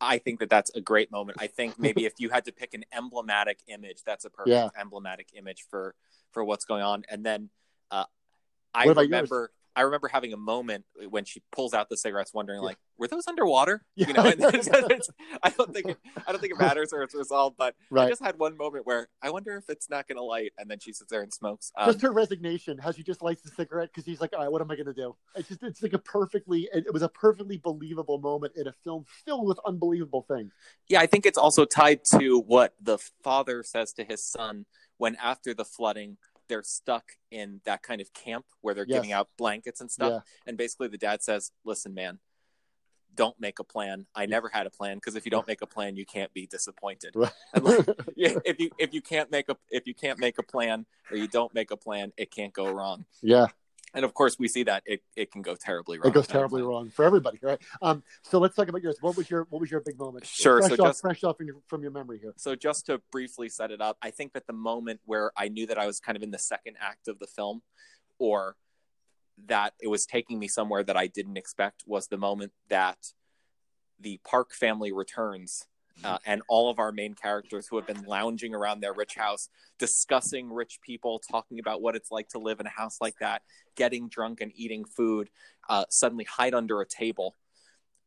I 0.00 0.18
think 0.18 0.40
that 0.40 0.50
that's 0.50 0.70
a 0.74 0.80
great 0.80 1.10
moment. 1.10 1.38
I 1.40 1.46
think 1.46 1.78
maybe 1.78 2.04
if 2.06 2.14
you 2.18 2.30
had 2.30 2.44
to 2.46 2.52
pick 2.52 2.74
an 2.74 2.84
emblematic 2.92 3.58
image, 3.68 4.02
that's 4.04 4.24
a 4.24 4.30
perfect 4.30 4.50
yeah. 4.50 4.68
emblematic 4.80 5.28
image 5.34 5.64
for 5.68 5.94
for 6.32 6.44
what's 6.44 6.64
going 6.64 6.82
on. 6.82 7.04
And 7.08 7.24
then 7.24 7.50
uh, 7.90 8.04
I 8.74 8.86
remember? 8.86 9.50
I 9.76 9.82
remember 9.82 10.08
having 10.08 10.32
a 10.32 10.36
moment 10.36 10.84
when 11.08 11.24
she 11.24 11.42
pulls 11.50 11.74
out 11.74 11.88
the 11.88 11.96
cigarettes, 11.96 12.32
wondering 12.32 12.60
yeah. 12.60 12.66
like, 12.66 12.78
were 12.98 13.08
those 13.08 13.26
underwater? 13.26 13.82
Yeah. 13.96 14.08
You 14.08 14.14
know, 14.14 14.22
I 14.22 15.50
don't 15.50 15.72
think 15.72 15.88
it, 15.88 15.98
I 16.26 16.32
don't 16.32 16.40
think 16.40 16.52
it 16.52 16.58
matters 16.58 16.92
or 16.92 17.02
it's 17.02 17.14
resolved, 17.14 17.56
but 17.56 17.74
right. 17.90 18.06
I 18.06 18.08
just 18.08 18.22
had 18.22 18.38
one 18.38 18.56
moment 18.56 18.86
where 18.86 19.08
I 19.22 19.30
wonder 19.30 19.56
if 19.56 19.70
it's 19.70 19.88
not 19.88 20.08
going 20.08 20.16
to 20.16 20.22
light, 20.22 20.52
and 20.58 20.68
then 20.68 20.80
she 20.80 20.92
sits 20.92 21.10
there 21.10 21.22
and 21.22 21.32
smokes. 21.32 21.70
Um, 21.76 21.86
just 21.86 22.02
her 22.02 22.10
resignation, 22.10 22.76
how 22.76 22.90
she 22.90 23.04
just 23.04 23.22
lights 23.22 23.42
the 23.42 23.50
cigarette 23.50 23.90
because 23.92 24.04
he's 24.04 24.20
like, 24.20 24.32
all 24.32 24.40
right, 24.40 24.50
what 24.50 24.60
am 24.60 24.70
I 24.70 24.74
going 24.74 24.86
to 24.86 24.94
do? 24.94 25.14
It's 25.36 25.48
just 25.48 25.62
it's 25.62 25.82
like 25.82 25.92
a 25.92 25.98
perfectly 25.98 26.68
it 26.72 26.92
was 26.92 27.02
a 27.02 27.08
perfectly 27.08 27.58
believable 27.58 28.18
moment 28.18 28.54
in 28.56 28.66
a 28.66 28.72
film 28.72 29.04
filled 29.24 29.46
with 29.46 29.60
unbelievable 29.64 30.26
things. 30.28 30.52
Yeah, 30.88 31.00
I 31.00 31.06
think 31.06 31.24
it's 31.24 31.38
also 31.38 31.64
tied 31.64 32.00
to 32.16 32.40
what 32.40 32.74
the 32.80 32.98
father 33.22 33.62
says 33.62 33.92
to 33.94 34.04
his 34.04 34.24
son 34.24 34.66
when 34.98 35.16
after 35.16 35.54
the 35.54 35.64
flooding 35.64 36.16
they're 36.48 36.62
stuck 36.62 37.12
in 37.30 37.60
that 37.64 37.82
kind 37.82 38.00
of 38.00 38.12
camp 38.12 38.46
where 38.60 38.74
they're 38.74 38.86
yes. 38.86 38.96
giving 38.96 39.12
out 39.12 39.28
blankets 39.36 39.80
and 39.80 39.90
stuff. 39.90 40.12
Yeah. 40.12 40.20
And 40.46 40.56
basically, 40.56 40.88
the 40.88 40.98
dad 40.98 41.22
says, 41.22 41.52
"Listen, 41.64 41.94
man, 41.94 42.18
don't 43.14 43.38
make 43.40 43.58
a 43.58 43.64
plan. 43.64 44.06
I 44.14 44.26
never 44.26 44.48
had 44.48 44.66
a 44.66 44.70
plan 44.70 44.96
because 44.96 45.16
if 45.16 45.24
you 45.24 45.30
don't 45.30 45.46
make 45.46 45.62
a 45.62 45.66
plan, 45.66 45.96
you 45.96 46.04
can't 46.04 46.32
be 46.32 46.46
disappointed. 46.46 47.14
Like, 47.14 47.32
if 48.16 48.60
you 48.60 48.70
if 48.78 48.92
you 48.92 49.02
can't 49.02 49.30
make 49.30 49.48
a 49.48 49.56
if 49.70 49.86
you 49.86 49.94
can't 49.94 50.18
make 50.18 50.38
a 50.38 50.42
plan 50.42 50.86
or 51.10 51.16
you 51.16 51.28
don't 51.28 51.54
make 51.54 51.70
a 51.70 51.76
plan, 51.76 52.12
it 52.16 52.30
can't 52.30 52.52
go 52.52 52.72
wrong. 52.72 53.04
Yeah, 53.22 53.46
and 53.94 54.04
of 54.04 54.12
course 54.12 54.38
we 54.38 54.48
see 54.48 54.64
that 54.64 54.82
it, 54.84 55.02
it 55.16 55.30
can 55.30 55.42
go 55.42 55.54
terribly 55.54 55.98
wrong. 55.98 56.10
It 56.10 56.14
goes 56.14 56.26
terribly 56.26 56.62
wrong 56.62 56.90
for 56.90 57.04
everybody, 57.04 57.38
right? 57.42 57.60
Um, 57.80 58.02
so 58.22 58.38
let's 58.38 58.56
talk 58.56 58.68
about 58.68 58.82
yours. 58.82 58.98
What 59.00 59.16
was 59.16 59.30
your 59.30 59.46
what 59.50 59.60
was 59.60 59.70
your 59.70 59.80
big 59.80 59.98
moment? 59.98 60.26
Sure. 60.26 60.60
Fresh 60.60 60.76
so 60.76 60.84
off, 60.84 60.88
just 60.90 61.00
fresh 61.00 61.24
off 61.24 61.36
from 61.38 61.46
your, 61.46 61.56
from 61.66 61.82
your 61.82 61.92
memory 61.92 62.18
here. 62.18 62.34
So 62.36 62.54
just 62.54 62.86
to 62.86 63.00
briefly 63.10 63.48
set 63.48 63.70
it 63.70 63.80
up, 63.80 63.96
I 64.02 64.10
think 64.10 64.32
that 64.32 64.46
the 64.46 64.52
moment 64.52 65.00
where 65.04 65.32
I 65.36 65.48
knew 65.48 65.66
that 65.66 65.78
I 65.78 65.86
was 65.86 66.00
kind 66.00 66.16
of 66.16 66.22
in 66.22 66.30
the 66.30 66.38
second 66.38 66.76
act 66.80 67.08
of 67.08 67.18
the 67.18 67.26
film, 67.26 67.62
or 68.18 68.56
that 69.46 69.74
it 69.80 69.88
was 69.88 70.06
taking 70.06 70.38
me 70.38 70.48
somewhere 70.48 70.82
that 70.82 70.96
I 70.96 71.06
didn't 71.06 71.36
expect, 71.36 71.84
was 71.86 72.08
the 72.08 72.18
moment 72.18 72.52
that 72.68 72.98
the 74.00 74.20
Park 74.24 74.52
family 74.52 74.92
returns 74.92 75.66
uh, 76.02 76.18
and 76.26 76.42
all 76.48 76.70
of 76.70 76.78
our 76.78 76.92
main 76.92 77.14
characters 77.14 77.66
who 77.68 77.76
have 77.76 77.86
been 77.86 78.02
lounging 78.04 78.54
around 78.54 78.80
their 78.80 78.92
rich 78.92 79.14
house, 79.14 79.48
discussing 79.78 80.52
rich 80.52 80.80
people, 80.82 81.20
talking 81.30 81.58
about 81.58 81.82
what 81.82 81.94
it's 81.94 82.10
like 82.10 82.28
to 82.28 82.38
live 82.38 82.60
in 82.60 82.66
a 82.66 82.70
house 82.70 82.98
like 83.00 83.14
that, 83.20 83.42
getting 83.76 84.08
drunk 84.08 84.40
and 84.40 84.52
eating 84.54 84.84
food, 84.84 85.30
uh, 85.68 85.84
suddenly 85.90 86.24
hide 86.24 86.54
under 86.54 86.80
a 86.80 86.86
table 86.86 87.36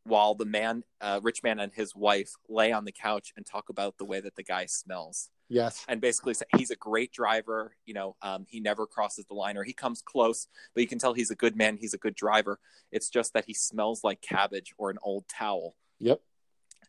while 0.04 0.36
the 0.36 0.45
man, 0.45 0.84
uh, 1.01 1.19
rich 1.22 1.44
man, 1.44 1.60
and 1.60 1.72
his 1.74 1.95
wife 1.95 2.31
lay 2.50 2.72
on 2.72 2.86
the 2.86 2.92
couch 2.92 3.34
and 3.36 3.45
talk 3.45 3.69
about 3.69 3.98
the 3.98 4.06
way 4.06 4.19
that 4.19 4.36
the 4.36 4.44
guy 4.44 4.66
smells. 4.66 5.30
Yes. 5.50 5.86
And 5.88 6.01
basically 6.01 6.33
say 6.33 6.45
he's 6.57 6.72
a 6.72 6.75
great 6.75 7.12
driver. 7.12 7.75
You 7.86 7.94
know, 7.94 8.16
um, 8.22 8.45
he 8.50 8.60
never 8.60 8.86
crosses 8.86 9.25
the 9.25 9.33
line 9.33 9.57
or 9.57 9.63
he 9.63 9.74
comes 9.74 10.01
close, 10.01 10.48
but 10.74 10.81
you 10.81 10.88
can 10.88 11.00
tell 11.00 11.13
he's 11.13 11.31
a 11.31 11.36
good 11.36 11.56
man. 11.56 11.78
He's 11.78 11.94
a 11.94 11.98
good 11.98 12.16
driver. 12.16 12.60
It's 12.92 13.10
just 13.10 13.33
that 13.33 13.45
he 13.45 13.54
smells 13.54 14.04
like 14.04 14.22
cabbage 14.22 14.74
or 14.78 14.90
an 14.90 14.98
old 15.01 15.26
towel. 15.30 15.76
Yep. 16.00 16.21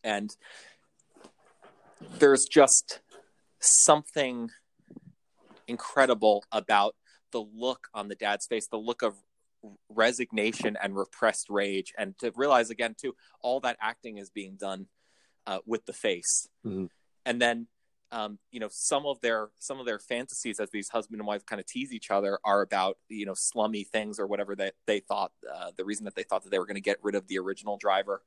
And 0.03 0.35
there's 2.19 2.45
just 2.45 3.01
something 3.61 4.51
incredible 5.67 6.45
about 6.53 6.95
the 7.33 7.45
look 7.55 7.89
on 7.95 8.09
the 8.09 8.15
dad's 8.15 8.47
face, 8.47 8.69
the 8.69 8.79
look 8.79 9.03
of 9.03 9.15
resignation 9.89 10.77
and 10.81 10.97
repressed 10.97 11.47
rage, 11.51 11.93
and 11.99 12.17
to 12.19 12.33
realize 12.37 12.71
again 12.71 12.95
too, 12.99 13.15
all 13.43 13.61
that 13.61 13.77
acting 13.81 14.19
is 14.19 14.31
being 14.31 14.57
done 14.57 14.87
uh, 15.47 15.59
with 15.67 15.85
the 15.87 15.93
face, 15.93 16.49
mm-hmm. 16.65 16.87
and 17.27 17.41
then 17.41 17.67
um, 18.11 18.39
you 18.51 18.61
know 18.61 18.69
some 18.71 19.05
of 19.07 19.21
their 19.21 19.51
some 19.59 19.81
of 19.81 19.87
their 19.87 19.99
fantasies 19.99 20.61
as 20.61 20.71
these 20.71 20.89
husband 20.89 21.21
and 21.21 21.27
wife 21.27 21.45
kind 21.45 21.61
of 21.61 21.67
tease 21.67 21.93
each 21.93 22.11
other 22.11 22.39
are 22.45 22.63
about 22.63 22.97
you 23.09 23.27
know 23.27 23.35
slummy 23.35 23.85
things 23.85 24.19
or 24.19 24.27
whatever 24.27 24.57
that 24.57 24.75
they 24.87 25.01
thought 25.01 25.33
uh, 25.53 25.71
the 25.77 25.85
reason 25.85 26.05
that 26.05 26.15
they 26.15 26.23
thought 26.23 26.43
that 26.43 26.51
they 26.51 26.59
were 26.59 26.67
going 26.67 26.75
to 26.75 26.81
get 26.81 26.99
rid 27.03 27.15
of 27.15 27.27
the 27.29 27.39
original 27.39 27.77
driver. 27.77 28.23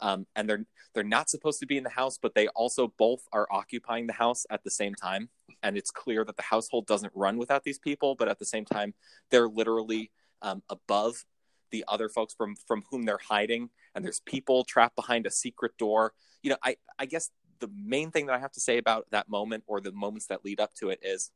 Um, 0.00 0.26
and 0.36 0.48
they're 0.48 0.64
they're 0.94 1.04
not 1.04 1.28
supposed 1.28 1.60
to 1.60 1.66
be 1.66 1.76
in 1.76 1.84
the 1.84 1.90
house 1.90 2.18
but 2.20 2.34
they 2.34 2.48
also 2.48 2.92
both 2.98 3.22
are 3.32 3.46
occupying 3.50 4.06
the 4.06 4.12
house 4.14 4.46
at 4.50 4.64
the 4.64 4.70
same 4.70 4.94
time. 4.94 5.28
And 5.62 5.76
it's 5.76 5.90
clear 5.90 6.24
that 6.24 6.36
the 6.36 6.42
household 6.42 6.86
doesn't 6.86 7.12
run 7.14 7.36
without 7.36 7.64
these 7.64 7.78
people 7.78 8.14
but 8.14 8.28
at 8.28 8.38
the 8.38 8.46
same 8.46 8.64
time 8.64 8.94
they're 9.30 9.48
literally 9.48 10.10
um, 10.42 10.62
above 10.70 11.24
the 11.70 11.84
other 11.88 12.08
folks 12.08 12.32
from 12.34 12.56
from 12.66 12.84
whom 12.90 13.04
they're 13.04 13.20
hiding. 13.28 13.70
And 13.94 14.04
there's 14.04 14.20
people 14.20 14.64
trapped 14.64 14.96
behind 14.96 15.26
a 15.26 15.30
secret 15.30 15.72
door. 15.78 16.14
You 16.42 16.50
know 16.50 16.58
i 16.62 16.76
i 16.98 17.06
guess 17.06 17.30
the 17.60 17.70
main 17.76 18.10
thing 18.10 18.26
that 18.26 18.34
I 18.34 18.38
have 18.38 18.52
to 18.52 18.60
say 18.60 18.78
about 18.78 19.06
that 19.10 19.28
moment 19.28 19.64
or 19.66 19.80
the 19.80 19.92
moments 19.92 20.26
that 20.26 20.44
lead 20.44 20.60
up 20.60 20.74
to 20.76 20.90
it 20.90 21.00
is 21.02 21.30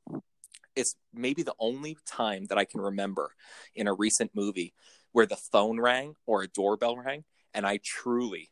it's 0.76 0.96
maybe 1.12 1.42
the 1.42 1.54
only 1.58 1.96
time 2.06 2.46
that 2.46 2.58
I 2.58 2.64
can 2.64 2.80
remember 2.80 3.34
in 3.74 3.86
a 3.86 3.94
recent 3.94 4.30
movie 4.34 4.74
where 5.12 5.26
the 5.26 5.36
phone 5.36 5.80
rang 5.80 6.14
or 6.26 6.42
a 6.42 6.48
doorbell 6.48 6.96
rang 6.96 7.24
and 7.52 7.66
I 7.66 7.78
truly 7.82 8.50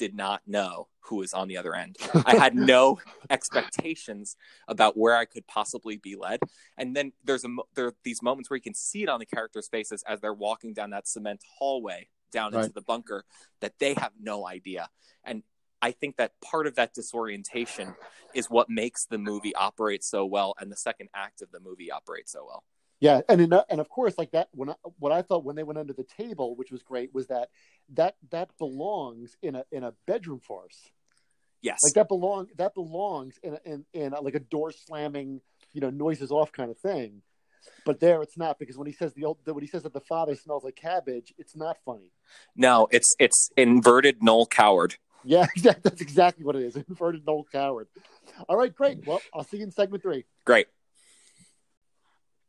did 0.00 0.14
not 0.14 0.40
know 0.46 0.88
who 1.00 1.16
was 1.16 1.34
on 1.34 1.46
the 1.46 1.58
other 1.58 1.74
end. 1.74 1.98
I 2.24 2.36
had 2.36 2.54
no 2.74 2.98
expectations 3.28 4.34
about 4.66 4.96
where 4.96 5.14
I 5.14 5.26
could 5.26 5.46
possibly 5.46 5.98
be 5.98 6.16
led. 6.16 6.40
And 6.78 6.96
then 6.96 7.12
there's 7.22 7.44
a 7.44 7.48
there 7.74 7.88
are 7.88 7.94
these 8.02 8.22
moments 8.22 8.48
where 8.48 8.56
you 8.56 8.62
can 8.62 8.72
see 8.72 9.02
it 9.02 9.10
on 9.10 9.20
the 9.20 9.26
characters' 9.26 9.68
faces 9.68 10.02
as 10.08 10.20
they're 10.20 10.32
walking 10.32 10.72
down 10.72 10.90
that 10.90 11.06
cement 11.06 11.42
hallway 11.58 12.08
down 12.32 12.52
right. 12.52 12.62
into 12.62 12.72
the 12.72 12.80
bunker 12.80 13.24
that 13.60 13.74
they 13.78 13.92
have 13.94 14.12
no 14.18 14.46
idea. 14.46 14.88
And 15.22 15.42
I 15.82 15.92
think 15.92 16.16
that 16.16 16.32
part 16.40 16.66
of 16.66 16.76
that 16.76 16.94
disorientation 16.94 17.94
is 18.34 18.50
what 18.50 18.68
makes 18.68 19.06
the 19.06 19.18
movie 19.18 19.54
operate 19.54 20.04
so 20.04 20.24
well, 20.24 20.54
and 20.58 20.70
the 20.70 20.76
second 20.76 21.08
act 21.14 21.42
of 21.42 21.50
the 21.50 21.60
movie 21.60 21.90
operates 21.90 22.32
so 22.32 22.44
well. 22.46 22.64
Yeah, 23.00 23.22
and 23.30 23.40
in, 23.40 23.52
and 23.70 23.80
of 23.80 23.88
course, 23.88 24.18
like 24.18 24.32
that. 24.32 24.48
When 24.52 24.70
I, 24.70 24.74
what 24.98 25.10
I 25.10 25.22
thought 25.22 25.44
when 25.44 25.56
they 25.56 25.62
went 25.62 25.78
under 25.78 25.94
the 25.94 26.04
table, 26.04 26.54
which 26.54 26.70
was 26.70 26.82
great, 26.82 27.14
was 27.14 27.28
that 27.28 27.48
that 27.94 28.16
that 28.30 28.50
belongs 28.58 29.36
in 29.42 29.56
a 29.56 29.64
in 29.72 29.84
a 29.84 29.94
bedroom 30.06 30.40
farce. 30.40 30.90
Yes, 31.62 31.78
like 31.82 31.94
that 31.94 32.08
belong 32.08 32.48
that 32.56 32.74
belongs 32.74 33.38
in 33.42 33.58
in 33.64 33.84
in 33.94 34.12
a, 34.12 34.20
like 34.20 34.34
a 34.34 34.40
door 34.40 34.70
slamming, 34.70 35.40
you 35.72 35.80
know, 35.80 35.88
noises 35.90 36.30
off 36.30 36.52
kind 36.52 36.70
of 36.70 36.78
thing. 36.78 37.22
But 37.84 38.00
there, 38.00 38.22
it's 38.22 38.36
not 38.36 38.58
because 38.58 38.76
when 38.76 38.86
he 38.86 38.92
says 38.92 39.14
the 39.14 39.24
old 39.24 39.38
when 39.44 39.62
he 39.62 39.66
says 39.66 39.82
that 39.84 39.94
the 39.94 40.00
father 40.00 40.34
smells 40.34 40.64
like 40.64 40.76
cabbage, 40.76 41.32
it's 41.38 41.56
not 41.56 41.78
funny. 41.84 42.12
No, 42.54 42.86
it's 42.90 43.14
it's 43.18 43.50
inverted 43.56 44.22
Noel 44.22 44.46
Coward. 44.46 44.96
Yeah, 45.24 45.46
that's 45.82 46.00
exactly 46.00 46.44
what 46.44 46.56
it 46.56 46.62
is. 46.62 46.76
Inverted 46.88 47.26
Noel 47.26 47.46
Coward. 47.52 47.88
All 48.48 48.56
right, 48.56 48.74
great. 48.74 49.06
Well, 49.06 49.20
I'll 49.34 49.44
see 49.44 49.58
you 49.58 49.64
in 49.64 49.70
segment 49.70 50.02
three. 50.02 50.24
Great. 50.46 50.66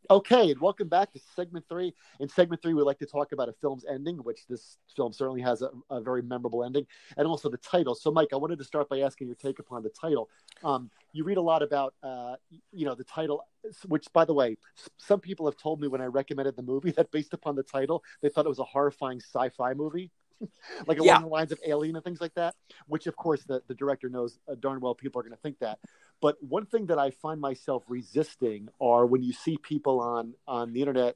Okay, 0.10 0.52
and 0.52 0.60
welcome 0.60 0.90
back 0.90 1.12
to 1.14 1.20
segment 1.36 1.66
three. 1.70 1.94
In 2.20 2.28
segment 2.28 2.62
three, 2.62 2.74
we 2.74 2.82
like 2.82 3.00
to 3.00 3.06
talk 3.06 3.32
about 3.32 3.48
a 3.48 3.54
film's 3.54 3.86
ending, 3.90 4.18
which 4.18 4.46
this 4.48 4.78
film 4.94 5.14
certainly 5.14 5.42
has 5.42 5.62
a, 5.62 5.70
a, 5.90 6.02
very 6.02 6.22
memorable 6.22 6.66
ending, 6.66 6.86
and 7.16 7.28
also 7.28 7.50
the 7.50 7.58
title. 7.58 7.96
So, 7.96 8.12
Mike, 8.12 8.30
I 8.34 8.36
wanted 8.36 8.58
to 8.60 8.66
start 8.66 8.90
by 8.90 9.00
asking 9.00 9.28
your 9.28 9.38
take 9.38 9.60
upon 9.60 9.84
the 9.84 9.90
title. 9.90 10.30
Um, 10.66 10.90
you 11.14 11.24
read 11.24 11.38
a 11.38 11.42
lot 11.42 11.62
about, 11.64 11.94
uh, 12.04 12.36
you 12.74 12.86
know, 12.86 12.96
the 12.96 13.06
title, 13.06 13.46
which, 13.88 14.12
by 14.12 14.26
the 14.26 14.34
way, 14.34 14.58
some 14.98 15.22
people 15.22 15.46
have 15.46 15.56
told 15.56 15.80
me 15.80 15.88
when 15.88 16.02
I 16.02 16.06
recommended 16.06 16.58
the 16.58 16.64
movie 16.64 16.92
that 16.98 17.12
based 17.12 17.34
upon 17.34 17.56
the 17.56 17.64
title, 17.64 18.04
they 18.22 18.28
thought 18.28 18.46
it 18.46 18.50
was 18.50 18.60
a 18.60 18.66
horrifying 18.66 19.22
sci-fi 19.22 19.74
movie. 19.76 20.12
like 20.88 21.00
along 21.00 21.08
yeah. 21.08 21.20
the 21.20 21.28
lines 21.28 21.52
of 21.52 21.60
Alien 21.66 21.96
and 21.96 22.04
things 22.04 22.22
like 22.22 22.34
that, 22.36 22.56
which 22.88 23.08
of 23.08 23.16
course 23.16 23.44
the, 23.44 23.62
the 23.68 23.76
director 23.76 24.10
knows 24.10 24.40
uh, 24.50 24.56
darn 24.60 24.80
well 24.80 24.96
people 24.96 25.20
are 25.20 25.24
going 25.24 25.36
to 25.36 25.42
think 25.42 25.60
that. 25.60 25.80
But 26.22 26.38
one 26.42 26.66
thing 26.66 26.88
that 26.88 27.00
I 27.00 27.12
find 27.12 27.42
myself 27.42 27.84
resisting 27.88 28.70
are 28.80 29.06
when 29.06 29.24
you 29.24 29.34
see 29.34 29.58
people 29.58 30.00
on 30.00 30.34
on 30.48 30.74
the 30.74 30.82
internet 30.82 31.16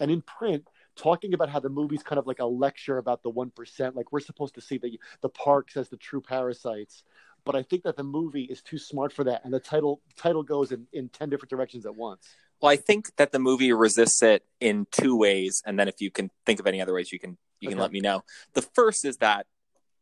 and 0.00 0.10
in 0.10 0.22
print 0.22 0.66
talking 0.96 1.34
about 1.34 1.48
how 1.48 1.60
the 1.60 1.68
movie's 1.68 2.02
kind 2.02 2.18
of 2.18 2.26
like 2.26 2.40
a 2.40 2.46
lecture 2.46 2.98
about 2.98 3.22
the 3.22 3.30
one 3.30 3.50
percent. 3.50 3.96
Like 3.96 4.12
we're 4.12 4.20
supposed 4.20 4.54
to 4.54 4.60
see 4.60 4.78
the 4.78 4.98
the 5.20 5.28
parks 5.28 5.76
as 5.76 5.88
the 5.88 5.96
true 5.96 6.20
parasites, 6.20 7.04
but 7.44 7.54
I 7.54 7.62
think 7.62 7.84
that 7.84 7.96
the 7.96 8.04
movie 8.04 8.44
is 8.44 8.62
too 8.62 8.78
smart 8.78 9.12
for 9.12 9.24
that, 9.24 9.44
and 9.44 9.52
the 9.52 9.60
title 9.60 10.00
title 10.16 10.42
goes 10.42 10.72
in 10.72 10.86
in 10.92 11.08
ten 11.08 11.30
different 11.30 11.50
directions 11.50 11.86
at 11.86 11.94
once. 11.94 12.28
Well, 12.60 12.70
I 12.70 12.76
think 12.76 13.16
that 13.16 13.32
the 13.32 13.38
movie 13.38 13.72
resists 13.72 14.22
it 14.22 14.44
in 14.60 14.86
two 14.90 15.16
ways, 15.16 15.62
and 15.64 15.78
then 15.78 15.88
if 15.88 16.00
you 16.00 16.10
can 16.10 16.30
think 16.44 16.60
of 16.60 16.66
any 16.66 16.80
other 16.80 16.94
ways, 16.94 17.10
you 17.12 17.18
can 17.18 17.38
you 17.60 17.68
okay. 17.68 17.74
can 17.74 17.80
let 17.80 17.92
me 17.92 18.00
know. 18.00 18.22
The 18.54 18.62
first 18.62 19.04
is 19.04 19.18
that 19.18 19.46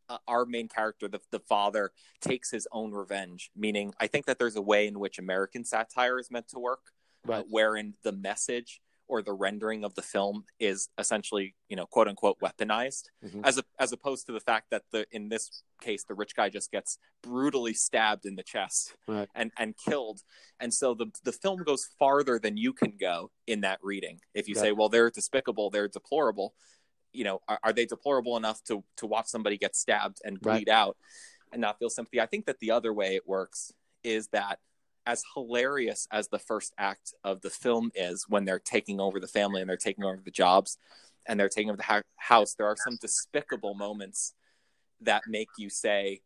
uh, 0.09 0.17
our 0.27 0.45
main 0.45 0.67
character, 0.67 1.07
the 1.07 1.21
the 1.31 1.39
father, 1.39 1.91
takes 2.21 2.51
his 2.51 2.67
own 2.71 2.91
revenge. 2.91 3.51
Meaning, 3.55 3.93
I 3.99 4.07
think 4.07 4.25
that 4.25 4.39
there's 4.39 4.55
a 4.55 4.61
way 4.61 4.87
in 4.87 4.99
which 4.99 5.19
American 5.19 5.63
satire 5.63 6.19
is 6.19 6.29
meant 6.29 6.49
to 6.49 6.59
work, 6.59 6.91
uh, 7.27 7.31
right. 7.31 7.39
uh, 7.39 7.43
wherein 7.49 7.93
the 8.03 8.11
message 8.11 8.81
or 9.09 9.21
the 9.21 9.33
rendering 9.33 9.83
of 9.83 9.95
the 9.95 10.01
film 10.01 10.45
is 10.59 10.87
essentially, 10.97 11.55
you 11.67 11.75
know, 11.75 11.85
quote 11.87 12.07
unquote 12.07 12.39
weaponized, 12.39 13.05
mm-hmm. 13.25 13.43
as 13.43 13.57
a, 13.57 13.63
as 13.79 13.91
opposed 13.91 14.27
to 14.27 14.31
the 14.31 14.39
fact 14.39 14.67
that 14.69 14.83
the 14.91 15.05
in 15.11 15.27
this 15.27 15.63
case 15.81 16.05
the 16.07 16.13
rich 16.13 16.35
guy 16.35 16.47
just 16.47 16.71
gets 16.71 16.97
brutally 17.23 17.73
stabbed 17.73 18.25
in 18.25 18.35
the 18.35 18.43
chest 18.43 18.95
right. 19.07 19.27
and 19.35 19.51
and 19.57 19.75
killed. 19.75 20.21
And 20.59 20.73
so 20.73 20.93
the 20.93 21.07
the 21.23 21.31
film 21.31 21.63
goes 21.63 21.89
farther 21.97 22.39
than 22.39 22.55
you 22.55 22.71
can 22.71 22.93
go 22.99 23.31
in 23.47 23.61
that 23.61 23.79
reading. 23.81 24.19
If 24.33 24.47
you 24.47 24.55
say, 24.55 24.71
well, 24.71 24.89
they're 24.89 25.09
despicable, 25.09 25.71
they're 25.71 25.87
deplorable, 25.87 26.53
you 27.11 27.23
know, 27.23 27.41
are, 27.47 27.59
are, 27.63 27.73
they 27.73 27.85
deplorable 27.85 28.37
enough 28.37 28.63
to 28.65 28.83
to 28.97 29.07
watch 29.07 29.27
somebody 29.27 29.57
get 29.57 29.75
stabbed 29.75 30.19
and 30.23 30.39
bleed 30.39 30.67
right. 30.67 30.69
out 30.69 30.97
and 31.51 31.61
not 31.61 31.79
feel 31.79 31.89
sympathy? 31.89 32.21
I 32.21 32.27
think 32.27 32.45
that 32.45 32.59
the 32.59 32.71
other 32.71 32.93
way 32.93 33.15
it 33.15 33.27
works 33.27 33.73
is 34.03 34.27
that 34.29 34.59
as 35.09 35.23
hilarious 35.33 36.07
as 36.11 36.27
the 36.27 36.39
first 36.39 36.73
act 36.77 37.13
of 37.23 37.41
the 37.41 37.49
film 37.49 37.91
is 37.95 38.25
when 38.29 38.45
they're 38.45 38.59
taking 38.59 38.99
over 38.99 39.19
the 39.19 39.27
family 39.27 39.61
and 39.61 39.69
they're 39.69 39.77
taking 39.77 40.03
over 40.03 40.21
the 40.23 40.31
jobs 40.31 40.77
and 41.25 41.39
they're 41.39 41.49
taking 41.49 41.69
over 41.69 41.77
the 41.77 41.83
ha- 41.83 42.01
house 42.17 42.53
there 42.53 42.67
are 42.67 42.77
some 42.77 42.97
despicable 43.01 43.73
moments 43.73 44.33
that 45.01 45.23
make 45.27 45.49
you 45.57 45.69
say 45.69 46.21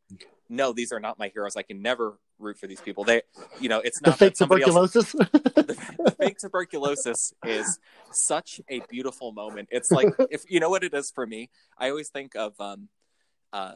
no 0.49 0.73
these 0.73 0.91
are 0.91 0.99
not 0.99 1.17
my 1.17 1.29
heroes. 1.29 1.55
I 1.55 1.63
can 1.63 1.81
never 1.81 2.19
root 2.39 2.57
for 2.57 2.67
these 2.67 2.81
people. 2.81 3.03
They 3.03 3.21
you 3.59 3.69
know 3.69 3.79
it's 3.79 4.01
not 4.01 4.17
the 4.17 4.25
fake 4.25 4.35
tuberculosis 4.35 5.15
else, 5.15 5.29
the, 5.31 5.95
the 6.03 6.11
fake 6.11 6.37
tuberculosis 6.39 7.33
is 7.45 7.79
such 8.11 8.61
a 8.69 8.81
beautiful 8.89 9.31
moment. 9.31 9.69
It's 9.71 9.91
like 9.91 10.13
if 10.29 10.43
you 10.49 10.59
know 10.59 10.69
what 10.69 10.83
it 10.83 10.93
is 10.93 11.11
for 11.11 11.25
me? 11.25 11.49
I 11.77 11.89
always 11.89 12.09
think 12.09 12.35
of 12.35 12.59
um 12.59 12.89
uh 13.51 13.75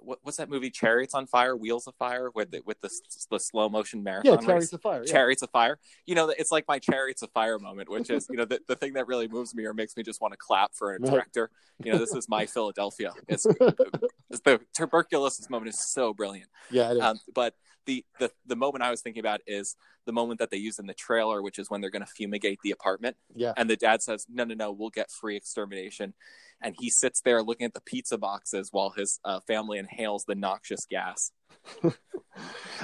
what, 0.00 0.18
what's 0.22 0.36
that 0.38 0.48
movie? 0.48 0.70
Chariots 0.70 1.14
on 1.14 1.26
Fire, 1.26 1.56
Wheels 1.56 1.86
of 1.86 1.94
Fire, 1.96 2.30
with 2.34 2.50
the, 2.50 2.60
with 2.64 2.80
the, 2.80 2.90
the 3.30 3.38
slow 3.38 3.68
motion 3.68 4.02
marathon. 4.02 4.32
Yeah, 4.32 4.46
Chariots 4.46 4.66
race. 4.66 4.72
of 4.72 4.82
Fire. 4.82 5.02
Yeah. 5.06 5.12
Chariots 5.12 5.42
of 5.42 5.50
Fire. 5.50 5.78
You 6.06 6.14
know, 6.14 6.28
it's 6.30 6.52
like 6.52 6.64
my 6.68 6.78
Chariots 6.78 7.22
of 7.22 7.30
Fire 7.32 7.58
moment, 7.58 7.88
which 7.90 8.10
is 8.10 8.26
you 8.30 8.36
know 8.36 8.44
the, 8.44 8.60
the 8.68 8.76
thing 8.76 8.94
that 8.94 9.06
really 9.06 9.28
moves 9.28 9.54
me 9.54 9.64
or 9.64 9.74
makes 9.74 9.96
me 9.96 10.02
just 10.02 10.20
want 10.20 10.32
to 10.32 10.38
clap 10.38 10.74
for 10.74 10.94
a 10.94 10.98
director. 11.00 11.50
You 11.82 11.92
know, 11.92 11.98
this 11.98 12.14
is 12.14 12.28
my 12.28 12.46
Philadelphia. 12.54 13.12
It's, 13.28 13.46
it's 14.30 14.40
the 14.44 14.60
tuberculosis 14.76 15.48
moment 15.50 15.70
is 15.70 15.80
so 15.80 16.14
brilliant. 16.14 16.50
Yeah, 16.70 16.90
um, 16.90 17.18
but 17.34 17.54
the, 17.86 18.04
the 18.18 18.30
the 18.46 18.56
moment 18.56 18.82
I 18.82 18.90
was 18.90 19.00
thinking 19.00 19.20
about 19.20 19.40
is 19.46 19.76
the 20.06 20.12
moment 20.12 20.38
that 20.40 20.50
they 20.50 20.56
use 20.56 20.78
in 20.78 20.86
the 20.86 20.94
trailer, 20.94 21.42
which 21.42 21.58
is 21.58 21.70
when 21.70 21.80
they're 21.80 21.90
going 21.90 22.04
to 22.04 22.10
fumigate 22.10 22.58
the 22.62 22.70
apartment. 22.70 23.16
Yeah. 23.34 23.52
And 23.56 23.68
the 23.68 23.76
dad 23.76 24.02
says, 24.02 24.26
"No, 24.28 24.44
no, 24.44 24.54
no, 24.54 24.72
we'll 24.72 24.90
get 24.90 25.10
free 25.10 25.36
extermination." 25.36 26.14
and 26.64 26.74
he 26.78 26.90
sits 26.90 27.20
there 27.20 27.42
looking 27.42 27.66
at 27.66 27.74
the 27.74 27.80
pizza 27.80 28.18
boxes 28.18 28.70
while 28.72 28.90
his 28.90 29.20
uh, 29.24 29.40
family 29.40 29.78
inhales 29.78 30.24
the 30.24 30.34
noxious 30.34 30.86
gas. 30.86 31.30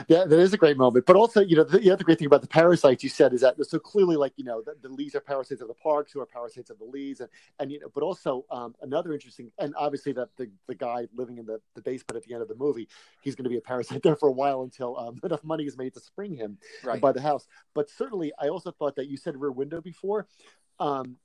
yeah, 0.09 0.25
that 0.25 0.39
is 0.39 0.53
a 0.53 0.57
great 0.57 0.77
moment. 0.77 1.07
But 1.07 1.17
also, 1.17 1.41
you 1.41 1.57
know, 1.57 1.65
the, 1.65 1.79
the, 1.79 1.91
other 1.91 2.05
great 2.05 2.19
thing 2.19 2.27
about 2.27 2.43
the 2.43 2.49
parasites 2.49 3.03
you 3.03 3.09
said 3.09 3.33
is 3.33 3.41
that 3.41 3.57
so 3.67 3.79
clearly, 3.79 4.17
like 4.17 4.33
you 4.37 4.45
know, 4.45 4.63
the, 4.63 4.75
the 4.81 4.89
leads 4.89 5.15
are 5.15 5.21
parasites 5.21 5.61
of 5.61 5.69
the 5.69 5.75
parks, 5.75 6.13
who 6.13 6.21
are 6.21 6.27
parasites 6.27 6.71
of 6.71 6.79
the 6.79 6.85
leads, 6.85 7.21
and 7.21 7.29
and 7.59 7.73
you 7.73 7.81
know, 7.81 7.89
but 7.95 8.03
also 8.03 8.45
um, 8.51 8.75
another 8.83 9.13
interesting, 9.13 9.51
and 9.59 9.75
obviously 9.77 10.13
that 10.13 10.29
the 10.37 10.51
the 10.67 10.75
guy 10.75 11.07
living 11.15 11.39
in 11.39 11.47
the, 11.47 11.61
the 11.75 11.83
basement 11.83 12.17
at 12.17 12.23
the 12.25 12.35
end 12.35 12.43
of 12.43 12.49
the 12.49 12.55
movie, 12.55 12.89
he's 13.23 13.35
going 13.35 13.45
to 13.45 13.51
be 13.51 13.59
a 13.59 13.61
parasite 13.61 14.03
there 14.05 14.17
for 14.17 14.29
a 14.29 14.33
while 14.33 14.63
until 14.63 14.97
um, 14.99 15.19
enough 15.25 15.45
money 15.45 15.65
is 15.65 15.77
made 15.77 15.95
to 15.95 16.01
spring 16.01 16.35
him 16.35 16.59
right. 16.85 17.01
buy 17.01 17.13
the 17.13 17.21
house. 17.21 17.47
But 17.75 17.91
certainly, 17.91 18.33
I 18.39 18.49
also 18.49 18.71
thought 18.71 18.97
that 18.97 19.09
you 19.09 19.17
said 19.17 19.37
Rear 19.37 19.53
Window 19.53 19.81
before. 19.81 20.27
Um, 20.79 21.17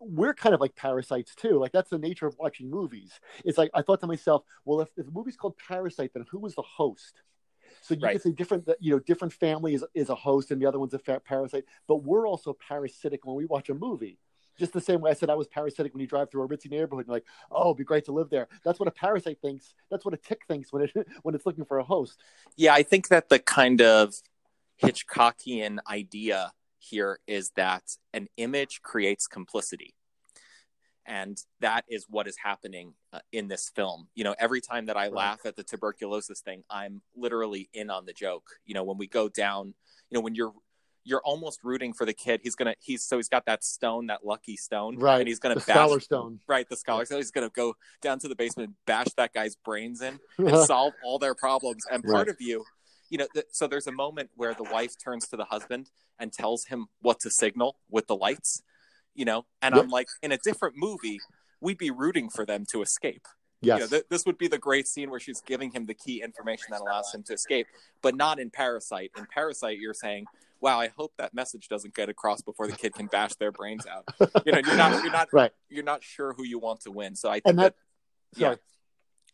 we're 0.00 0.32
kind 0.32 0.54
of 0.54 0.60
like 0.60 0.74
parasites 0.74 1.34
too. 1.34 1.58
Like 1.58 1.72
that's 1.72 1.90
the 1.90 1.98
nature 1.98 2.26
of 2.26 2.36
watching 2.38 2.70
movies. 2.70 3.20
It's 3.44 3.58
like 3.58 3.70
I 3.74 3.82
thought 3.82 4.00
to 4.00 4.06
myself, 4.06 4.44
well, 4.64 4.80
if, 4.80 4.88
if 4.96 5.06
the 5.06 5.12
movie's 5.12 5.36
called 5.36 5.56
Parasite, 5.58 6.12
then 6.14 6.24
who 6.30 6.38
was 6.38 6.54
the 6.54 6.62
host? 6.62 7.20
So 7.80 7.94
you 7.94 8.00
right. 8.00 8.12
can 8.12 8.20
say 8.20 8.32
different, 8.32 8.68
you 8.80 8.92
know, 8.92 8.98
different 8.98 9.32
family 9.32 9.74
is, 9.74 9.84
is 9.94 10.08
a 10.10 10.14
host 10.14 10.50
and 10.50 10.60
the 10.60 10.66
other 10.66 10.78
one's 10.78 10.94
a 10.94 10.98
parasite. 10.98 11.64
But 11.88 11.96
we're 12.04 12.28
also 12.28 12.52
parasitic 12.52 13.24
when 13.24 13.36
we 13.36 13.46
watch 13.46 13.68
a 13.68 13.74
movie. 13.74 14.18
Just 14.58 14.72
the 14.72 14.80
same 14.80 15.00
way 15.00 15.10
I 15.10 15.14
said 15.14 15.30
I 15.30 15.34
was 15.34 15.48
parasitic 15.48 15.94
when 15.94 16.00
you 16.00 16.06
drive 16.06 16.30
through 16.30 16.42
a 16.42 16.48
ritzy 16.48 16.70
neighborhood. 16.70 17.06
And 17.06 17.06
you're 17.06 17.16
like, 17.16 17.24
oh, 17.50 17.68
it'd 17.68 17.78
be 17.78 17.84
great 17.84 18.04
to 18.06 18.12
live 18.12 18.28
there. 18.28 18.48
That's 18.62 18.78
what 18.78 18.88
a 18.88 18.92
parasite 18.92 19.38
thinks. 19.40 19.74
That's 19.90 20.04
what 20.04 20.12
a 20.12 20.18
tick 20.18 20.42
thinks 20.46 20.72
when 20.72 20.82
it 20.82 20.92
when 21.22 21.34
it's 21.34 21.46
looking 21.46 21.64
for 21.64 21.78
a 21.78 21.84
host. 21.84 22.22
Yeah, 22.56 22.74
I 22.74 22.82
think 22.82 23.08
that 23.08 23.30
the 23.30 23.38
kind 23.38 23.80
of 23.80 24.14
Hitchcockian 24.82 25.78
idea 25.88 26.52
here 26.78 27.20
is 27.26 27.52
that 27.56 27.82
an 28.12 28.28
image 28.36 28.82
creates 28.82 29.26
complicity 29.26 29.94
and 31.10 31.38
that 31.60 31.84
is 31.88 32.06
what 32.08 32.26
is 32.28 32.36
happening 32.42 32.94
uh, 33.12 33.18
in 33.32 33.48
this 33.48 33.70
film. 33.74 34.08
You 34.14 34.24
know 34.24 34.34
every 34.38 34.60
time 34.60 34.86
that 34.86 34.96
i 34.96 35.04
right. 35.04 35.12
laugh 35.12 35.40
at 35.44 35.56
the 35.56 35.62
tuberculosis 35.62 36.40
thing 36.40 36.62
i'm 36.70 37.02
literally 37.16 37.68
in 37.74 37.90
on 37.90 38.06
the 38.06 38.12
joke. 38.12 38.48
You 38.64 38.74
know 38.74 38.84
when 38.84 38.96
we 38.96 39.06
go 39.06 39.28
down 39.28 39.74
you 40.08 40.16
know 40.16 40.20
when 40.20 40.34
you're 40.34 40.52
you're 41.02 41.22
almost 41.22 41.60
rooting 41.64 41.92
for 41.92 42.04
the 42.04 42.12
kid 42.12 42.40
he's 42.42 42.54
gonna 42.54 42.74
he's 42.78 43.02
so 43.02 43.16
he's 43.16 43.28
got 43.28 43.46
that 43.46 43.64
stone 43.64 44.06
that 44.06 44.24
lucky 44.24 44.56
stone 44.56 44.96
right. 44.98 45.18
and 45.18 45.26
he's 45.26 45.38
gonna 45.38 45.54
the 45.54 45.60
bash, 45.60 45.74
scholar 45.74 46.00
stone. 46.00 46.40
Right 46.46 46.68
the 46.68 46.76
scholar 46.76 47.04
stone. 47.04 47.18
He's 47.18 47.30
gonna 47.30 47.50
go 47.50 47.74
down 48.00 48.18
to 48.20 48.28
the 48.28 48.36
basement 48.36 48.68
and 48.68 48.76
bash 48.86 49.12
that 49.16 49.32
guy's 49.32 49.56
brains 49.56 50.02
in 50.02 50.20
and 50.38 50.56
solve 50.58 50.92
all 51.04 51.18
their 51.18 51.34
problems. 51.34 51.82
And 51.90 52.04
part 52.04 52.14
right. 52.14 52.28
of 52.28 52.36
you 52.40 52.64
you 53.10 53.18
know, 53.18 53.26
th- 53.34 53.46
so 53.50 53.66
there's 53.66 53.88
a 53.88 53.92
moment 53.92 54.30
where 54.36 54.54
the 54.54 54.62
wife 54.62 54.94
turns 54.96 55.26
to 55.28 55.36
the 55.36 55.44
husband 55.44 55.90
and 56.18 56.32
tells 56.32 56.66
him 56.66 56.86
what 57.02 57.20
to 57.20 57.30
signal 57.30 57.76
with 57.90 58.06
the 58.06 58.16
lights, 58.16 58.62
you 59.20 59.26
know, 59.26 59.44
and 59.60 59.74
yep. 59.74 59.84
I'm 59.84 59.90
like, 59.90 60.08
in 60.22 60.32
a 60.32 60.38
different 60.38 60.76
movie, 60.78 61.20
we'd 61.60 61.76
be 61.76 61.90
rooting 61.90 62.30
for 62.30 62.46
them 62.46 62.64
to 62.70 62.80
escape. 62.80 63.28
Yes. 63.60 63.76
You 63.76 63.84
know, 63.84 63.88
th- 63.88 64.04
this 64.08 64.24
would 64.24 64.38
be 64.38 64.48
the 64.48 64.56
great 64.56 64.88
scene 64.88 65.10
where 65.10 65.20
she's 65.20 65.42
giving 65.42 65.70
him 65.72 65.84
the 65.84 65.92
key 65.92 66.22
information 66.22 66.68
that 66.70 66.80
allows 66.80 67.12
him 67.12 67.22
to 67.24 67.34
escape, 67.34 67.66
but 68.00 68.14
not 68.14 68.40
in 68.40 68.48
Parasite. 68.48 69.10
In 69.18 69.26
Parasite, 69.26 69.76
you're 69.78 69.92
saying, 69.92 70.24
"Wow, 70.62 70.80
I 70.80 70.88
hope 70.88 71.12
that 71.18 71.34
message 71.34 71.68
doesn't 71.68 71.94
get 71.94 72.08
across 72.08 72.40
before 72.40 72.66
the 72.66 72.72
kid 72.72 72.94
can 72.94 73.08
bash 73.08 73.34
their 73.34 73.52
brains 73.52 73.84
out." 73.86 74.08
You 74.46 74.52
know, 74.52 74.60
you're 74.64 74.76
not, 74.76 75.02
you're 75.02 75.12
not, 75.12 75.28
right. 75.34 75.52
You're 75.68 75.84
not 75.84 76.02
sure 76.02 76.32
who 76.32 76.44
you 76.44 76.58
want 76.58 76.80
to 76.80 76.90
win. 76.90 77.14
So 77.14 77.28
I 77.28 77.34
think 77.34 77.42
and 77.48 77.58
that, 77.58 77.74
that 78.36 78.40
yeah. 78.40 78.54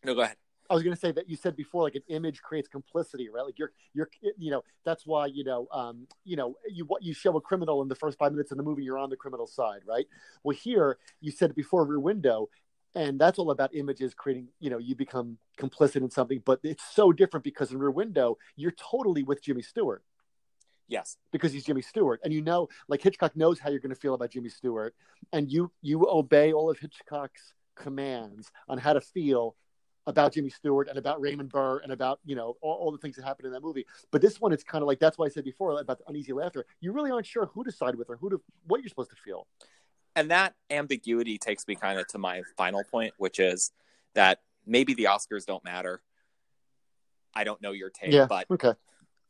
No, 0.04 0.16
go 0.16 0.22
ahead. 0.22 0.36
I 0.70 0.74
was 0.74 0.82
going 0.82 0.94
to 0.94 1.00
say 1.00 1.12
that 1.12 1.28
you 1.28 1.36
said 1.36 1.56
before, 1.56 1.82
like 1.82 1.94
an 1.94 2.02
image 2.08 2.42
creates 2.42 2.68
complicity, 2.68 3.28
right? 3.28 3.44
Like 3.44 3.58
you're, 3.58 3.72
you're, 3.94 4.08
you 4.38 4.50
know, 4.50 4.62
that's 4.84 5.06
why 5.06 5.26
you 5.26 5.44
know, 5.44 5.68
um, 5.72 6.06
you 6.24 6.36
know, 6.36 6.56
you 6.70 6.84
what 6.84 7.02
you 7.02 7.14
show 7.14 7.36
a 7.36 7.40
criminal 7.40 7.82
in 7.82 7.88
the 7.88 7.94
first 7.94 8.18
five 8.18 8.32
minutes 8.32 8.50
of 8.50 8.56
the 8.58 8.62
movie, 8.62 8.82
you're 8.82 8.98
on 8.98 9.10
the 9.10 9.16
criminal 9.16 9.46
side, 9.46 9.80
right? 9.86 10.06
Well, 10.42 10.56
here 10.56 10.98
you 11.20 11.30
said 11.30 11.54
before 11.54 11.84
Rear 11.84 12.00
Window, 12.00 12.48
and 12.94 13.18
that's 13.18 13.38
all 13.38 13.50
about 13.50 13.74
images 13.74 14.14
creating. 14.14 14.48
You 14.60 14.70
know, 14.70 14.78
you 14.78 14.94
become 14.94 15.38
complicit 15.58 15.96
in 15.96 16.10
something, 16.10 16.42
but 16.44 16.60
it's 16.62 16.84
so 16.94 17.12
different 17.12 17.44
because 17.44 17.72
in 17.72 17.78
Rear 17.78 17.90
Window, 17.90 18.38
you're 18.56 18.72
totally 18.72 19.22
with 19.22 19.42
Jimmy 19.42 19.62
Stewart. 19.62 20.02
Yes, 20.88 21.16
because 21.32 21.52
he's 21.52 21.64
Jimmy 21.64 21.82
Stewart, 21.82 22.20
and 22.22 22.32
you 22.32 22.42
know, 22.42 22.68
like 22.88 23.02
Hitchcock 23.02 23.36
knows 23.36 23.58
how 23.58 23.70
you're 23.70 23.80
going 23.80 23.94
to 23.94 24.00
feel 24.00 24.14
about 24.14 24.30
Jimmy 24.30 24.48
Stewart, 24.48 24.94
and 25.32 25.50
you 25.50 25.72
you 25.82 26.08
obey 26.08 26.52
all 26.52 26.70
of 26.70 26.78
Hitchcock's 26.78 27.54
commands 27.76 28.50
on 28.68 28.78
how 28.78 28.92
to 28.92 29.00
feel 29.00 29.56
about 30.06 30.32
Jimmy 30.32 30.50
Stewart 30.50 30.88
and 30.88 30.98
about 30.98 31.20
Raymond 31.20 31.50
Burr 31.50 31.78
and 31.78 31.92
about 31.92 32.20
you 32.24 32.36
know 32.36 32.56
all, 32.60 32.74
all 32.74 32.92
the 32.92 32.98
things 32.98 33.16
that 33.16 33.24
happened 33.24 33.46
in 33.46 33.52
that 33.52 33.62
movie. 33.62 33.86
But 34.10 34.22
this 34.22 34.40
one, 34.40 34.52
it's 34.52 34.64
kind 34.64 34.82
of 34.82 34.88
like 34.88 34.98
that's 34.98 35.18
why 35.18 35.26
I 35.26 35.28
said 35.28 35.44
before 35.44 35.80
about 35.80 35.98
the 35.98 36.04
uneasy 36.08 36.32
laughter. 36.32 36.66
You 36.80 36.92
really 36.92 37.10
aren't 37.10 37.26
sure 37.26 37.46
who 37.46 37.64
to 37.64 37.72
side 37.72 37.96
with 37.96 38.10
or 38.10 38.16
who 38.16 38.30
to 38.30 38.40
what 38.66 38.80
you're 38.80 38.88
supposed 38.88 39.10
to 39.10 39.16
feel. 39.16 39.46
And 40.14 40.30
that 40.30 40.54
ambiguity 40.70 41.36
takes 41.36 41.68
me 41.68 41.74
kind 41.74 41.98
of 41.98 42.06
to 42.08 42.18
my 42.18 42.42
final 42.56 42.82
point, 42.84 43.12
which 43.18 43.38
is 43.38 43.72
that 44.14 44.40
maybe 44.66 44.94
the 44.94 45.04
Oscars 45.04 45.44
don't 45.44 45.62
matter. 45.62 46.00
I 47.34 47.44
don't 47.44 47.60
know 47.60 47.72
your 47.72 47.90
take, 47.90 48.12
yeah, 48.12 48.26
but 48.26 48.46
okay. 48.50 48.72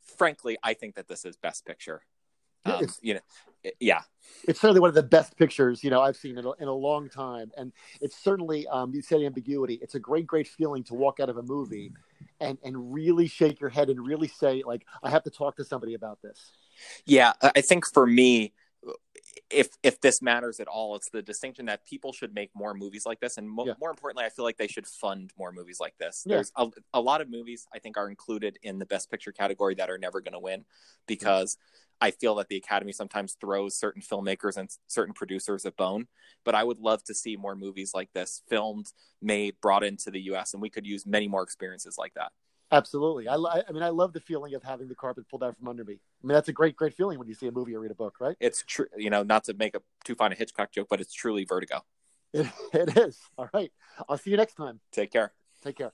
frankly, 0.01 0.57
I 0.63 0.73
think 0.75 0.95
that 0.95 1.09
this 1.09 1.25
is 1.25 1.35
Best 1.35 1.65
Picture. 1.65 2.03
Um, 2.71 2.87
you 3.01 3.13
know, 3.15 3.19
yeah, 3.79 4.01
it's 4.47 4.59
certainly 4.59 4.79
one 4.79 4.89
of 4.89 4.95
the 4.95 5.03
best 5.03 5.37
pictures 5.37 5.83
you 5.83 5.89
know 5.89 6.01
I've 6.01 6.15
seen 6.15 6.37
in 6.37 6.45
a, 6.45 6.51
in 6.53 6.67
a 6.67 6.73
long 6.73 7.09
time, 7.09 7.51
and 7.57 7.71
it's 8.01 8.17
certainly 8.17 8.67
um, 8.67 8.93
you 8.93 9.01
said 9.01 9.21
ambiguity. 9.21 9.79
It's 9.81 9.95
a 9.95 9.99
great, 9.99 10.27
great 10.27 10.47
feeling 10.47 10.83
to 10.85 10.93
walk 10.93 11.19
out 11.19 11.29
of 11.29 11.37
a 11.37 11.43
movie 11.43 11.91
and 12.39 12.57
and 12.63 12.93
really 12.93 13.27
shake 13.27 13.59
your 13.59 13.69
head 13.69 13.89
and 13.89 14.05
really 14.05 14.27
say 14.27 14.63
like 14.65 14.85
I 15.03 15.09
have 15.09 15.23
to 15.23 15.29
talk 15.29 15.57
to 15.57 15.63
somebody 15.63 15.93
about 15.93 16.21
this. 16.21 16.51
Yeah, 17.05 17.33
I 17.41 17.61
think 17.61 17.85
for 17.91 18.05
me, 18.05 18.53
if 19.49 19.69
if 19.83 20.01
this 20.01 20.21
matters 20.21 20.59
at 20.59 20.67
all, 20.67 20.95
it's 20.95 21.09
the 21.09 21.21
distinction 21.21 21.65
that 21.65 21.85
people 21.85 22.11
should 22.13 22.33
make 22.33 22.51
more 22.53 22.73
movies 22.73 23.05
like 23.05 23.19
this, 23.19 23.37
and 23.37 23.49
mo- 23.49 23.65
yeah. 23.65 23.73
more 23.79 23.89
importantly, 23.89 24.25
I 24.25 24.29
feel 24.29 24.45
like 24.45 24.57
they 24.57 24.67
should 24.67 24.87
fund 24.87 25.31
more 25.37 25.51
movies 25.51 25.79
like 25.79 25.97
this. 25.97 26.23
Yeah. 26.25 26.35
There's 26.35 26.51
a, 26.55 26.67
a, 26.93 27.01
lot 27.01 27.21
of 27.21 27.29
movies 27.29 27.67
I 27.73 27.79
think 27.79 27.97
are 27.97 28.09
included 28.09 28.59
in 28.61 28.79
the 28.79 28.85
Best 28.85 29.09
Picture 29.09 29.31
category 29.31 29.75
that 29.75 29.89
are 29.89 29.97
never 29.97 30.21
going 30.21 30.33
to 30.33 30.39
win 30.39 30.65
because 31.07 31.57
I 31.99 32.11
feel 32.11 32.35
that 32.35 32.47
the 32.47 32.57
Academy 32.57 32.91
sometimes 32.91 33.37
throws 33.39 33.77
certain 33.77 34.01
filmmakers 34.01 34.57
and 34.57 34.69
certain 34.87 35.13
producers 35.13 35.65
a 35.65 35.71
bone. 35.71 36.07
But 36.45 36.55
I 36.55 36.63
would 36.63 36.79
love 36.79 37.03
to 37.05 37.13
see 37.13 37.35
more 37.35 37.55
movies 37.55 37.91
like 37.93 38.09
this 38.13 38.43
filmed, 38.47 38.87
made, 39.21 39.55
brought 39.61 39.83
into 39.83 40.11
the 40.11 40.21
U.S., 40.21 40.53
and 40.53 40.61
we 40.61 40.69
could 40.69 40.85
use 40.85 41.05
many 41.05 41.27
more 41.27 41.43
experiences 41.43 41.97
like 41.97 42.13
that. 42.13 42.31
Absolutely. 42.71 43.27
I, 43.29 43.35
I 43.35 43.71
mean, 43.71 43.83
I 43.83 43.89
love 43.89 44.13
the 44.13 44.19
feeling 44.19 44.53
of 44.53 44.63
having 44.63 44.89
the 44.89 44.95
carpet 44.95 45.27
pulled 45.29 45.43
out 45.43 45.55
from 45.57 45.67
under 45.69 45.85
me. 45.85 45.93
I 45.93 46.27
mean, 46.27 46.33
that's 46.33 46.49
a 46.49 46.53
great, 46.53 46.75
great 46.75 46.93
feeling 46.93 47.17
when 47.17 47.27
you 47.27 47.33
see 47.33 47.47
a 47.47 47.51
movie 47.51 47.75
or 47.75 47.79
read 47.79 47.91
a 47.91 47.95
book, 47.95 48.15
right? 48.19 48.35
It's 48.39 48.63
true. 48.67 48.87
You 48.97 49.09
know, 49.09 49.23
not 49.23 49.45
to 49.45 49.53
make 49.53 49.75
a 49.75 49.81
too 50.03 50.15
fine 50.15 50.33
a 50.33 50.35
Hitchcock 50.35 50.71
joke, 50.71 50.87
but 50.89 50.99
it's 50.99 51.13
truly 51.13 51.45
vertigo. 51.45 51.85
It, 52.33 52.47
it 52.73 52.97
is. 52.97 53.19
All 53.37 53.49
right. 53.53 53.71
I'll 54.09 54.17
see 54.17 54.31
you 54.31 54.37
next 54.37 54.55
time. 54.55 54.81
Take 54.91 55.11
care. 55.11 55.33
Take 55.63 55.77
care. 55.77 55.93